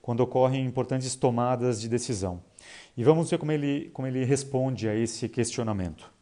[0.02, 2.42] quando ocorrem importantes tomadas de decisão.
[2.96, 6.13] E vamos ver como ele, como ele responde a esse questionamento.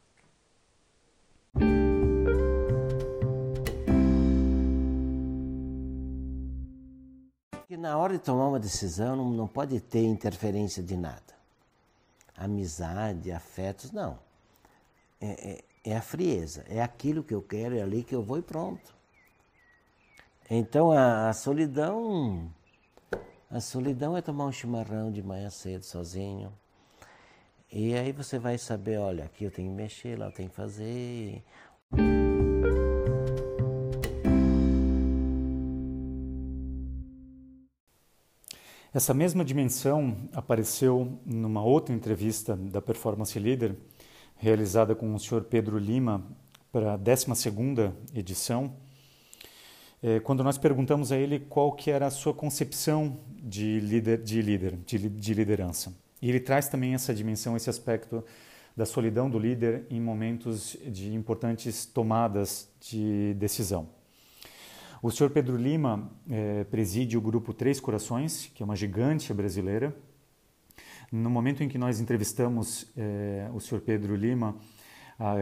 [7.83, 11.35] Na hora de tomar uma decisão não, não pode ter interferência de nada.
[12.37, 14.19] Amizade, afetos, não.
[15.21, 18.39] É, é, é, a frieza, é aquilo que eu quero, é ali que eu vou
[18.39, 18.95] e pronto.
[20.49, 22.49] Então a, a solidão,
[23.51, 26.53] a solidão é tomar um chimarrão de manhã cedo sozinho.
[27.71, 30.55] E aí você vai saber, olha, aqui eu tenho que mexer, lá eu tenho que
[30.55, 31.43] fazer.
[38.95, 43.75] Essa mesma dimensão apareceu numa outra entrevista da Performance Leader,
[44.37, 45.45] realizada com o Sr.
[45.45, 46.23] Pedro Lima
[46.71, 48.75] para a 12ª edição,
[50.03, 54.43] é, quando nós perguntamos a ele qual que era a sua concepção de líder, de,
[54.43, 55.95] líder de, de liderança.
[56.21, 58.23] E ele traz também essa dimensão, esse aspecto
[58.77, 64.02] da solidão do líder em momentos de importantes tomadas de decisão.
[65.05, 69.93] O senhor Pedro Lima é, preside o grupo Três Corações, que é uma gigante brasileira.
[71.11, 74.57] No momento em que nós entrevistamos é, o senhor Pedro Lima,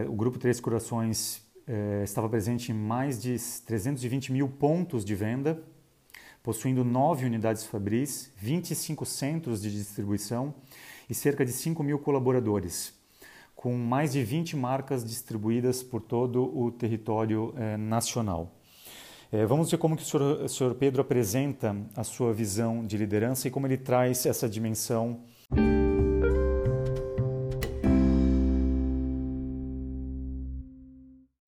[0.09, 5.62] o grupo Três Corações é, estava presente em mais de 320 mil pontos de venda,
[6.42, 10.55] possuindo nove unidades Fabris, 25 centros de distribuição
[11.07, 12.94] e cerca de 5 mil colaboradores,
[13.55, 18.57] com mais de 20 marcas distribuídas por todo o território nacional.
[19.33, 22.97] É, vamos ver como que o senhor, o senhor Pedro apresenta a sua visão de
[22.97, 25.21] liderança e como ele traz essa dimensão.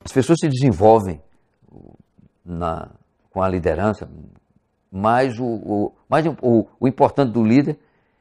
[0.04, 1.20] As pessoas se desenvolvem
[2.44, 2.88] na,
[3.30, 4.08] com a liderança,
[4.88, 5.92] mas, o, o
[6.40, 7.76] o, o, importante do líder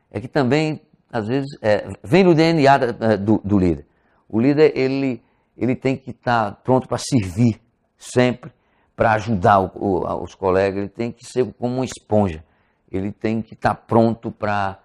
[0.10, 2.78] é que também, às vezes, é, vem no DNA
[3.18, 3.86] do, do, líder.
[4.28, 5.22] O líder ele,
[5.56, 7.62] ele tem que estar pronto para servir
[7.96, 8.52] sempre
[8.96, 12.44] para ajudar o, o, os colegas, ele tem que ser como uma esponja.
[12.92, 14.78] Ele tem que estar tá pronto para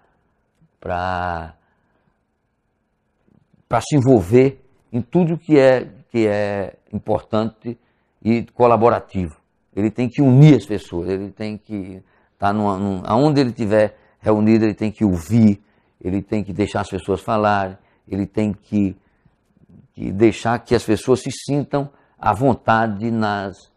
[0.79, 1.53] para
[3.81, 7.77] se envolver em tudo que é, que é importante
[8.23, 9.35] e colaborativo.
[9.75, 12.01] Ele tem que unir as pessoas, ele tem que
[12.33, 15.61] estar tá numa, aonde ele estiver reunido, ele tem que ouvir,
[16.01, 18.95] ele tem que deixar as pessoas falarem, ele tem que,
[19.93, 23.71] que deixar que as pessoas se sintam à vontade nas,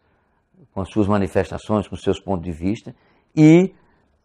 [0.73, 2.95] com as suas manifestações, com os seus pontos de vista.
[3.37, 3.75] E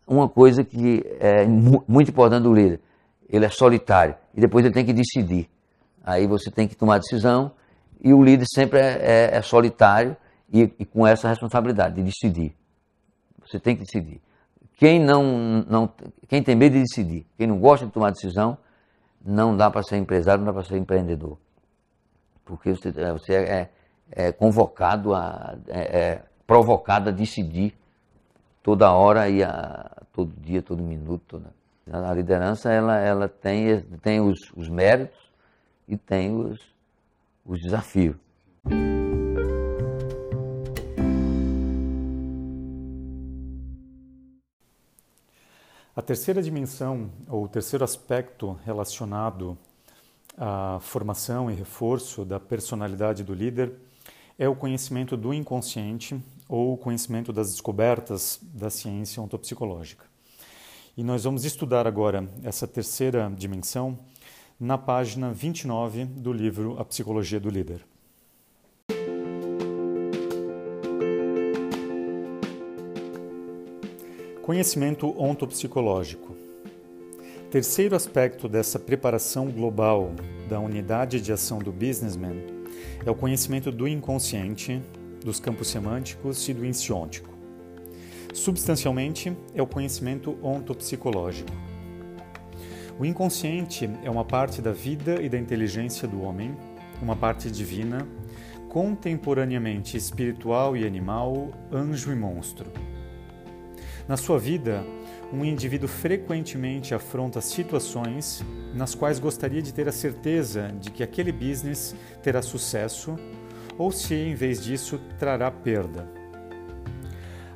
[0.08, 2.80] uma coisa que é muito importante do líder,
[3.28, 5.50] ele é solitário e depois ele tem que decidir.
[6.04, 7.52] Aí você tem que tomar decisão
[8.04, 10.16] e o líder sempre é, é, é solitário
[10.52, 12.56] e, e, com essa responsabilidade de decidir.
[13.46, 14.22] Você tem que decidir.
[14.78, 15.90] Quem não, não,
[16.28, 18.58] quem tem medo de decidir, quem não gosta de tomar decisão,
[19.26, 21.38] não dá para ser empresário, não dá para ser empreendedor,
[22.44, 23.70] porque você, você é,
[24.12, 27.76] é convocado a é, é provocada a decidir
[28.62, 31.42] toda hora e a, todo dia, todo minuto.
[31.88, 32.10] Toda...
[32.10, 35.32] A liderança ela, ela tem, tem os, os méritos
[35.88, 36.60] e tem os,
[37.46, 38.16] os desafios.
[45.96, 49.58] A terceira dimensão, ou terceiro aspecto relacionado
[50.38, 53.72] à formação e reforço da personalidade do líder
[54.38, 60.06] é o conhecimento do inconsciente ou conhecimento das descobertas da ciência ontopsicológica.
[60.98, 64.00] E nós vamos estudar agora essa terceira dimensão
[64.60, 67.86] na página 29 do livro A Psicologia do Líder.
[74.42, 76.36] Conhecimento ontopsicológico.
[77.50, 80.12] Terceiro aspecto dessa preparação global
[80.48, 82.44] da unidade de ação do businessman
[83.06, 84.82] é o conhecimento do inconsciente,
[85.26, 87.30] dos campos semânticos e do insiôntico.
[88.32, 91.52] Substancialmente, é o conhecimento ontopsicológico.
[93.00, 96.56] O inconsciente é uma parte da vida e da inteligência do homem,
[97.02, 98.08] uma parte divina,
[98.70, 102.72] contemporaneamente espiritual e animal, anjo e monstro.
[104.08, 104.86] Na sua vida,
[105.34, 108.46] um indivíduo frequentemente afronta situações
[108.76, 113.16] nas quais gostaria de ter a certeza de que aquele business terá sucesso
[113.78, 116.08] ou se, em vez disso, trará perda.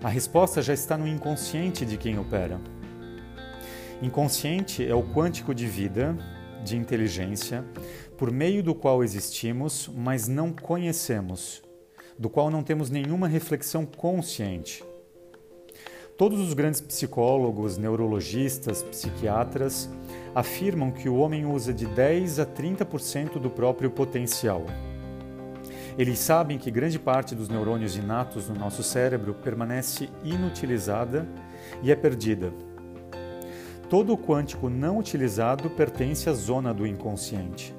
[0.02, 2.60] A resposta já está no inconsciente de quem opera.
[4.02, 6.18] Inconsciente é o quântico de vida,
[6.64, 7.66] de inteligência,
[8.18, 11.62] por meio do qual existimos, mas não conhecemos,
[12.18, 14.84] do qual não temos nenhuma reflexão consciente.
[16.18, 19.90] Todos os grandes psicólogos, neurologistas, psiquiatras
[20.36, 24.66] afirmam que o homem usa de 10 a 30% do próprio potencial.
[26.00, 31.28] Eles sabem que grande parte dos neurônios inatos no nosso cérebro permanece inutilizada
[31.84, 32.54] e é perdida.
[33.90, 37.76] Todo o quântico não utilizado pertence à zona do inconsciente.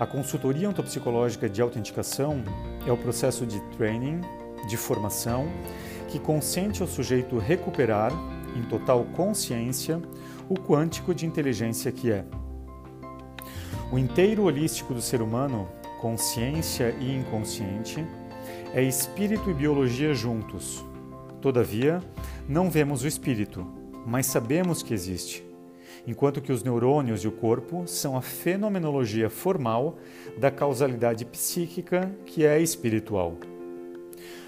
[0.00, 2.42] A consultoria ontopsicológica de autenticação
[2.86, 4.22] é o processo de training,
[4.66, 5.46] de formação
[6.08, 8.12] que consente ao sujeito recuperar,
[8.56, 10.00] em total consciência,
[10.48, 12.24] o quântico de inteligência que é.
[13.92, 15.68] O inteiro holístico do ser humano,
[16.00, 18.04] consciência e inconsciente,
[18.74, 20.84] é espírito e biologia juntos.
[21.40, 22.00] Todavia,
[22.48, 23.66] não vemos o espírito,
[24.06, 25.44] mas sabemos que existe,
[26.06, 29.98] enquanto que os neurônios e o corpo são a fenomenologia formal
[30.38, 33.36] da causalidade psíquica que é espiritual.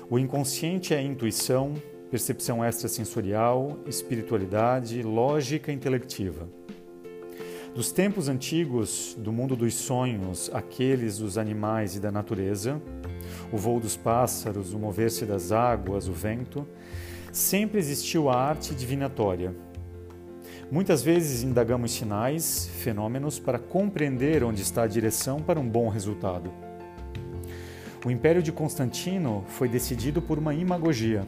[0.08, 1.74] O inconsciente é intuição,
[2.10, 6.48] percepção extrasensorial, espiritualidade, lógica intelectiva.
[7.74, 12.82] Dos tempos antigos, do mundo dos sonhos, aqueles dos animais e da natureza,
[13.52, 16.66] o voo dos pássaros, o mover-se das águas, o vento,
[17.32, 19.54] sempre existiu a arte divinatória.
[20.68, 26.50] Muitas vezes indagamos sinais, fenômenos para compreender onde está a direção para um bom resultado.
[28.04, 31.24] O império de Constantino foi decidido por uma imagogia.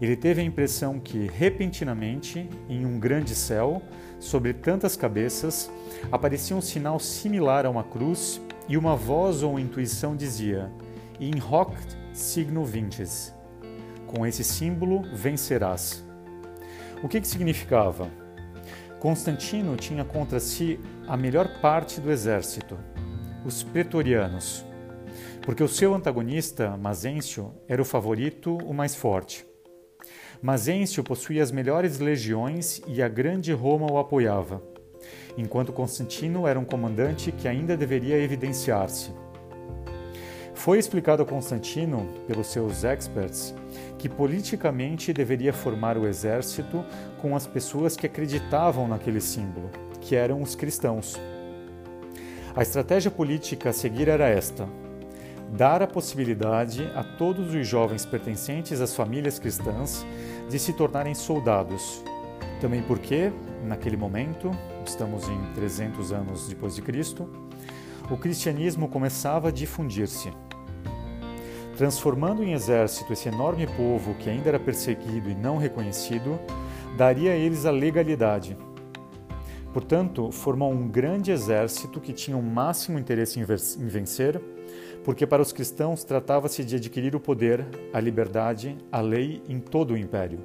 [0.00, 3.82] Ele teve a impressão que, repentinamente, em um grande céu,
[4.20, 5.68] sobre tantas cabeças,
[6.12, 10.70] aparecia um sinal similar a uma cruz e uma voz ou intuição dizia:
[11.18, 11.74] In hoc
[12.12, 13.34] signo vinces.
[14.06, 16.04] Com esse símbolo vencerás.
[17.02, 18.08] O que, que significava?
[19.00, 22.78] Constantino tinha contra si a melhor parte do exército,
[23.44, 24.64] os pretorianos
[25.42, 29.46] porque o seu antagonista, Mazêncio, era o favorito, o mais forte.
[30.42, 34.62] Mazêncio possuía as melhores legiões e a grande Roma o apoiava,
[35.36, 39.12] enquanto Constantino era um comandante que ainda deveria evidenciar-se.
[40.54, 43.54] Foi explicado a Constantino, pelos seus experts,
[43.98, 46.82] que politicamente deveria formar o exército
[47.20, 49.68] com as pessoas que acreditavam naquele símbolo,
[50.00, 51.20] que eram os cristãos.
[52.56, 54.66] A estratégia política a seguir era esta:
[55.52, 60.06] dar a possibilidade a todos os jovens pertencentes às famílias cristãs
[60.48, 62.02] de se tornarem soldados.
[62.60, 63.32] Também porque,
[63.64, 64.50] naquele momento,
[64.86, 67.28] estamos em 300 anos depois de Cristo,
[68.10, 70.30] o cristianismo começava a difundir-se.
[71.76, 76.38] Transformando em exército esse enorme povo que ainda era perseguido e não reconhecido,
[76.96, 78.56] daria a eles a legalidade.
[79.72, 84.40] Portanto, formou um grande exército que tinha o máximo interesse em vencer
[85.04, 89.94] porque para os cristãos tratava-se de adquirir o poder, a liberdade, a lei em todo
[89.94, 90.40] o império.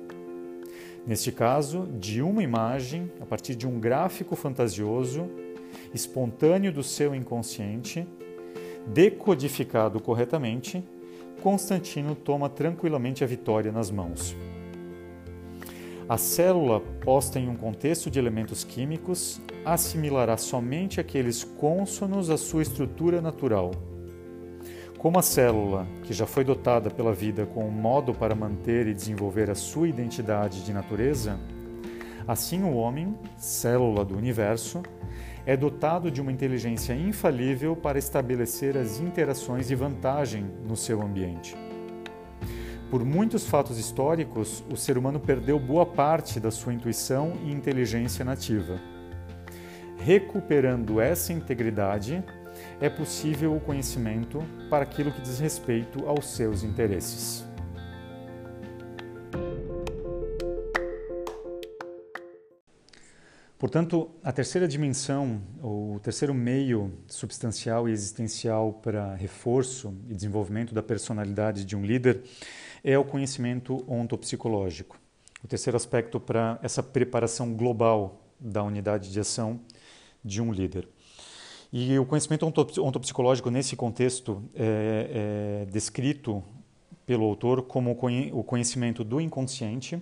[1.05, 5.29] Neste caso, de uma imagem, a partir de um gráfico fantasioso,
[5.93, 8.07] espontâneo do seu inconsciente,
[8.87, 10.83] decodificado corretamente,
[11.41, 14.35] Constantino toma tranquilamente a vitória nas mãos.
[16.07, 22.61] A célula, posta em um contexto de elementos químicos, assimilará somente aqueles cônsonos à sua
[22.61, 23.71] estrutura natural.
[25.05, 28.93] Como a célula, que já foi dotada pela vida com um modo para manter e
[28.95, 31.37] desenvolver a sua identidade de natureza,
[32.27, 34.81] assim o homem, célula do universo,
[35.45, 41.55] é dotado de uma inteligência infalível para estabelecer as interações de vantagem no seu ambiente.
[42.89, 48.25] Por muitos fatos históricos, o ser humano perdeu boa parte da sua intuição e inteligência
[48.25, 48.79] nativa.
[49.99, 52.23] Recuperando essa integridade,
[52.79, 57.45] é possível o conhecimento para aquilo que diz respeito aos seus interesses.
[63.57, 70.83] Portanto, a terceira dimensão, o terceiro meio substancial e existencial para reforço e desenvolvimento da
[70.83, 72.21] personalidade de um líder
[72.83, 74.99] é o conhecimento ontopsicológico.
[75.43, 79.59] O terceiro aspecto para essa preparação global da unidade de ação
[80.23, 80.87] de um líder.
[81.71, 86.43] E o conhecimento ontopsicológico, nesse contexto, é, é descrito
[87.05, 90.01] pelo autor como o conhecimento do inconsciente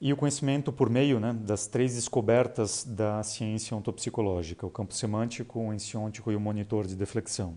[0.00, 5.60] e o conhecimento por meio né, das três descobertas da ciência ontopsicológica, o campo semântico,
[5.60, 7.56] o ensiôntico e o monitor de deflexão.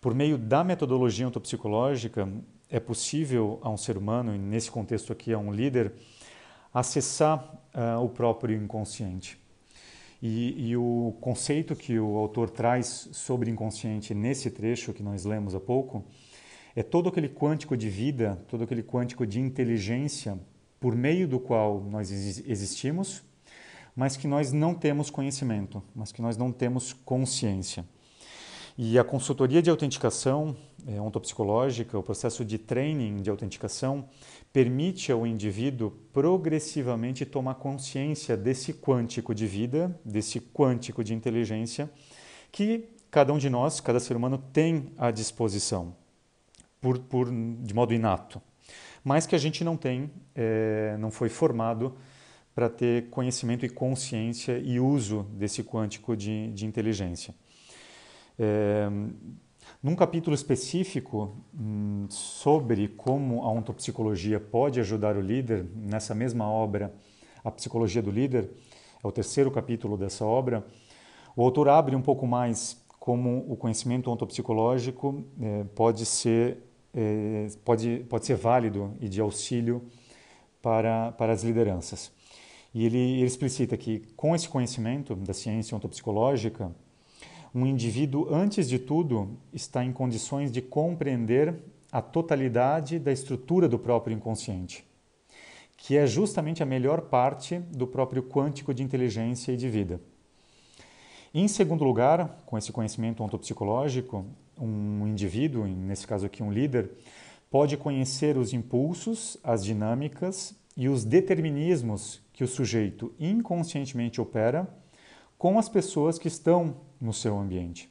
[0.00, 2.28] Por meio da metodologia ontopsicológica,
[2.70, 5.92] é possível a um ser humano, e nesse contexto aqui a um líder,
[6.72, 7.38] acessar
[7.74, 9.38] uh, o próprio inconsciente.
[10.20, 15.54] E, e, o conceito que o autor traz sobre inconsciente nesse trecho que nós lemos
[15.54, 16.04] há pouco
[16.74, 20.38] é todo aquele quântico de vida, todo aquele quântico de inteligência
[20.80, 23.22] por meio do qual nós existimos,
[23.94, 27.84] mas que nós não temos conhecimento, mas que nós não temos consciência.
[28.76, 30.56] E a consultoria de autenticação
[30.86, 34.08] é, ontopsicológica, o processo de training de autenticação,
[34.52, 41.90] permite ao indivíduo progressivamente tomar consciência desse quântico de vida, desse quântico de inteligência
[42.50, 45.94] que cada um de nós, cada ser humano tem à disposição,
[46.80, 48.40] por, por, de modo inato,
[49.04, 51.96] mas que a gente não tem, é, não foi formado
[52.54, 57.34] para ter conhecimento e consciência e uso desse quântico de, de inteligência.
[58.38, 58.88] É,
[59.82, 66.92] num capítulo específico hum, sobre como a ontopsicologia pode ajudar o líder, nessa mesma obra,
[67.44, 68.50] A Psicologia do Líder,
[69.02, 70.66] é o terceiro capítulo dessa obra,
[71.36, 76.58] o autor abre um pouco mais como o conhecimento ontopsicológico é, pode ser
[76.92, 79.82] é, pode, pode ser válido e de auxílio
[80.60, 82.10] para, para as lideranças.
[82.74, 86.74] E ele, ele explicita que com esse conhecimento da ciência ontopsicológica,
[87.54, 91.54] um indivíduo, antes de tudo, está em condições de compreender
[91.90, 94.84] a totalidade da estrutura do próprio inconsciente,
[95.76, 100.00] que é justamente a melhor parte do próprio quântico de inteligência e de vida.
[101.32, 104.24] Em segundo lugar, com esse conhecimento ontopsicológico,
[104.58, 106.90] um indivíduo, nesse caso aqui um líder,
[107.50, 114.68] pode conhecer os impulsos, as dinâmicas e os determinismos que o sujeito inconscientemente opera
[115.36, 117.90] com as pessoas que estão no seu ambiente.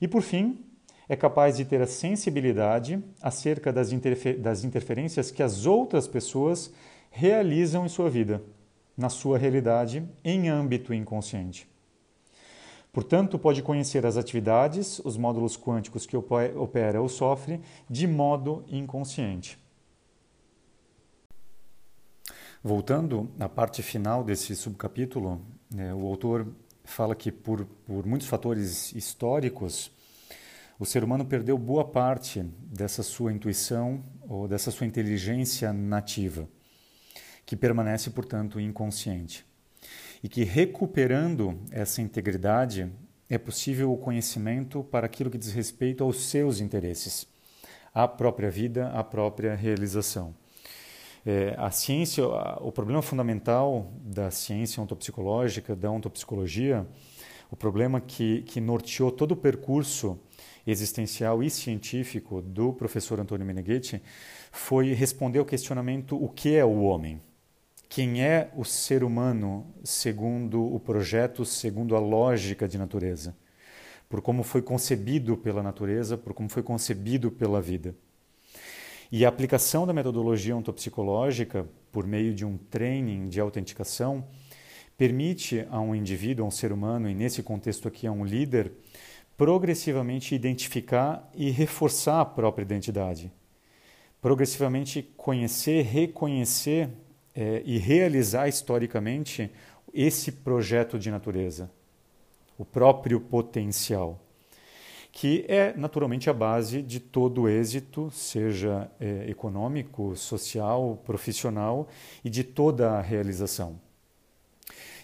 [0.00, 0.64] E por fim,
[1.08, 6.72] é capaz de ter a sensibilidade acerca das, interfer das interferências que as outras pessoas
[7.10, 8.42] realizam em sua vida,
[8.96, 11.68] na sua realidade, em âmbito inconsciente.
[12.92, 19.58] Portanto, pode conhecer as atividades, os módulos quânticos que opera ou sofre de modo inconsciente.
[22.64, 26.48] Voltando à parte final desse subcapítulo, né, o autor
[26.86, 29.90] fala que por, por muitos fatores históricos,
[30.78, 36.48] o ser humano perdeu boa parte dessa sua intuição ou dessa sua inteligência nativa,
[37.44, 39.44] que permanece, portanto, inconsciente.
[40.22, 42.90] E que recuperando essa integridade
[43.28, 47.26] é possível o conhecimento para aquilo que diz respeito aos seus interesses,
[47.92, 50.34] à própria vida, à própria realização.
[51.28, 52.24] É, a ciência,
[52.60, 56.86] o problema fundamental da ciência ontopsicológica, da ontopsicologia,
[57.50, 60.20] o problema que, que norteou todo o percurso
[60.64, 64.00] existencial e científico do professor Antônio Meneghetti
[64.52, 67.20] foi responder ao questionamento o que é o homem?
[67.88, 73.36] Quem é o ser humano segundo o projeto, segundo a lógica de natureza?
[74.08, 77.96] Por como foi concebido pela natureza, por como foi concebido pela vida.
[79.10, 84.24] E a aplicação da metodologia ontopsicológica, por meio de um training de autenticação,
[84.96, 88.72] permite a um indivíduo, a um ser humano, e nesse contexto aqui a um líder,
[89.36, 93.30] progressivamente identificar e reforçar a própria identidade.
[94.20, 96.88] Progressivamente conhecer, reconhecer
[97.34, 99.52] é, e realizar historicamente
[99.92, 101.70] esse projeto de natureza,
[102.58, 104.25] o próprio potencial,
[105.16, 111.88] que é naturalmente a base de todo êxito, seja é, econômico, social, profissional
[112.22, 113.80] e de toda a realização.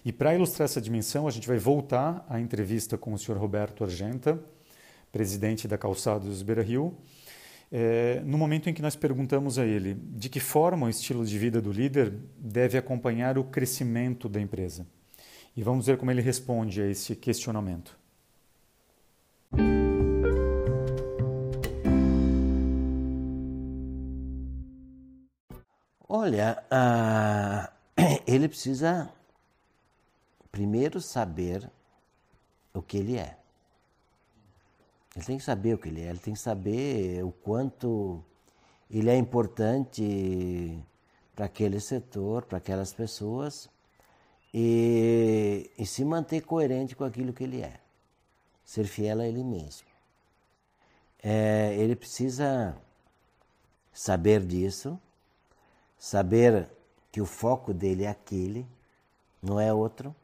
[0.05, 3.39] E para ilustrar essa dimensão, a gente vai voltar à entrevista com o Sr.
[3.39, 4.39] Roberto Argenta,
[5.11, 6.95] presidente da Calçados Beira Rio,
[7.73, 11.39] é, no momento em que nós perguntamos a ele de que forma o estilo de
[11.39, 14.87] vida do líder deve acompanhar o crescimento da empresa.
[15.57, 18.02] E vamos ver como ele responde a esse questionamento.
[26.25, 27.69] Olha, uh,
[28.29, 29.13] ele precisa
[30.53, 31.69] primeiro saber
[32.73, 33.37] o que ele é.
[35.17, 38.23] Ele tem que saber o que ele é, ele tem que saber o quanto
[38.89, 40.79] ele é importante
[41.35, 43.69] para aquele setor, para aquelas pessoas
[44.55, 47.81] e, e, se manter coerente com aquilo que ele é,
[48.65, 49.89] ser fiel a ele mesmo.
[51.21, 52.77] É, ele precisa
[53.93, 55.01] saber disso,
[56.05, 56.69] saber
[57.13, 58.67] que o foco dele é aquele,
[59.43, 60.15] não é outro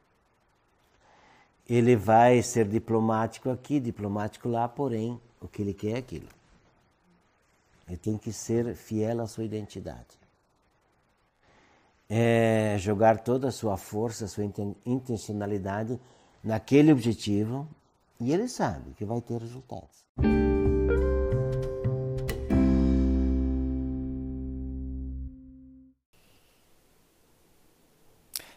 [1.69, 6.27] ele vai ser diplomático aqui, diplomático lá, porém, o que ele quer é aquilo.
[7.87, 10.17] Ele tem que ser fiel à sua identidade.
[12.09, 14.43] É jogar toda a sua força, a sua
[14.83, 15.99] intencionalidade
[16.43, 17.67] naquele objetivo
[18.19, 20.03] e ele sabe que vai ter resultados.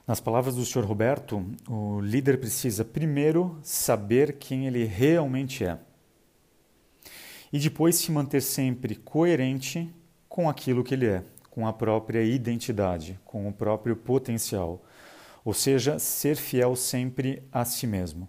[0.06, 0.84] Nas palavras do Sr.
[0.84, 5.78] Roberto, o líder precisa primeiro saber quem ele realmente é
[7.52, 9.94] e depois se manter sempre coerente
[10.28, 14.82] com aquilo que ele é, com a própria identidade, com o próprio potencial,
[15.44, 18.26] ou seja, ser fiel sempre a si mesmo.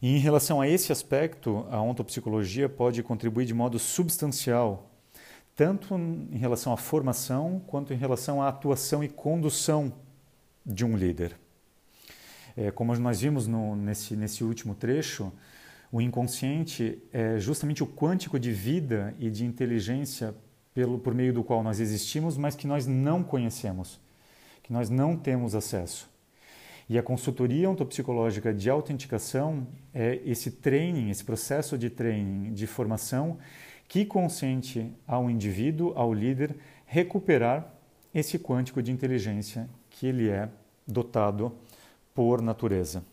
[0.00, 4.90] E em relação a esse aspecto, a ontopsicologia pode contribuir de modo substancial,
[5.56, 9.92] tanto em relação à formação quanto em relação à atuação e condução
[10.68, 11.34] de um líder.
[12.56, 15.32] É, como nós vimos no, nesse, nesse último trecho,
[15.90, 20.34] o inconsciente é justamente o quântico de vida e de inteligência
[20.74, 23.98] pelo, por meio do qual nós existimos, mas que nós não conhecemos,
[24.62, 26.10] que nós não temos acesso.
[26.88, 33.38] E a consultoria ontopsicológica de autenticação é esse training, esse processo de training, de formação,
[33.86, 36.56] que consente ao indivíduo, ao líder,
[36.86, 37.72] recuperar
[38.14, 40.48] esse quântico de inteligência que ele é
[40.88, 41.52] dotado
[42.14, 43.04] por natureza.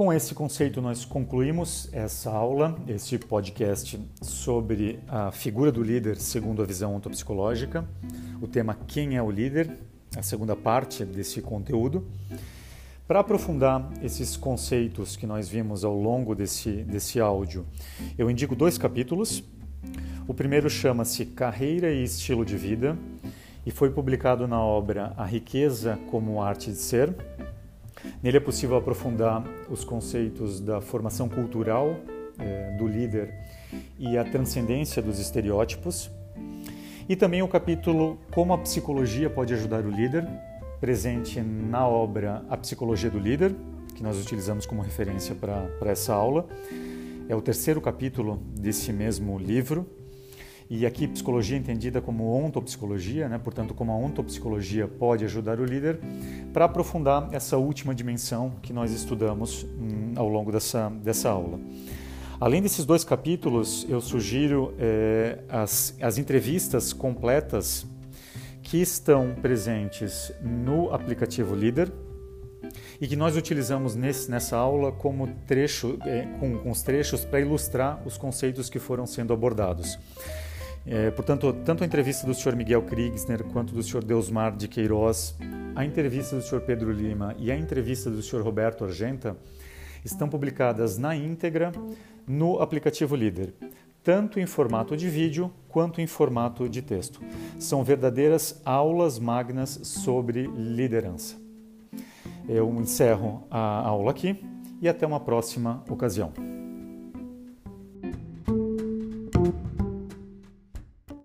[0.00, 6.62] Com esse conceito, nós concluímos essa aula, esse podcast sobre a figura do líder segundo
[6.62, 7.86] a visão ontopsicológica,
[8.40, 9.76] o tema Quem é o líder,
[10.16, 12.06] a segunda parte desse conteúdo.
[13.06, 17.66] Para aprofundar esses conceitos que nós vimos ao longo desse, desse áudio,
[18.16, 19.44] eu indico dois capítulos.
[20.30, 22.96] O primeiro chama-se Carreira e Estilo de Vida
[23.66, 27.12] e foi publicado na obra A Riqueza como Arte de Ser.
[28.22, 31.96] Nele é possível aprofundar os conceitos da formação cultural
[32.38, 33.34] é, do líder
[33.98, 36.08] e a transcendência dos estereótipos.
[37.08, 40.28] E também o capítulo Como a Psicologia pode ajudar o líder,
[40.80, 43.52] presente na obra A Psicologia do Líder,
[43.96, 46.46] que nós utilizamos como referência para essa aula.
[47.28, 49.98] É o terceiro capítulo desse mesmo livro.
[50.72, 53.40] E aqui psicologia entendida como ontopsicologia, né?
[53.42, 55.98] portanto, como a ontopsicologia pode ajudar o líder
[56.52, 61.58] para aprofundar essa última dimensão que nós estudamos hum, ao longo dessa, dessa aula.
[62.38, 67.84] Além desses dois capítulos, eu sugiro é, as, as entrevistas completas
[68.62, 71.92] que estão presentes no aplicativo Líder
[73.00, 77.40] e que nós utilizamos nesse, nessa aula como trecho, é, com, com os trechos para
[77.40, 79.98] ilustrar os conceitos que foram sendo abordados.
[80.90, 82.56] É, portanto, tanto a entrevista do Sr.
[82.56, 84.04] Miguel Kriegsner quanto do Sr.
[84.04, 85.36] Deusmar de Queiroz,
[85.74, 86.60] a entrevista do Sr.
[86.60, 88.42] Pedro Lima e a entrevista do Sr.
[88.42, 89.36] Roberto Argenta
[90.04, 91.70] estão publicadas na íntegra
[92.26, 93.54] no aplicativo Líder
[94.02, 97.20] tanto em formato de vídeo quanto em formato de texto.
[97.58, 101.36] São verdadeiras aulas magnas sobre liderança.
[102.48, 104.42] Eu encerro a aula aqui
[104.80, 106.32] e até uma próxima ocasião.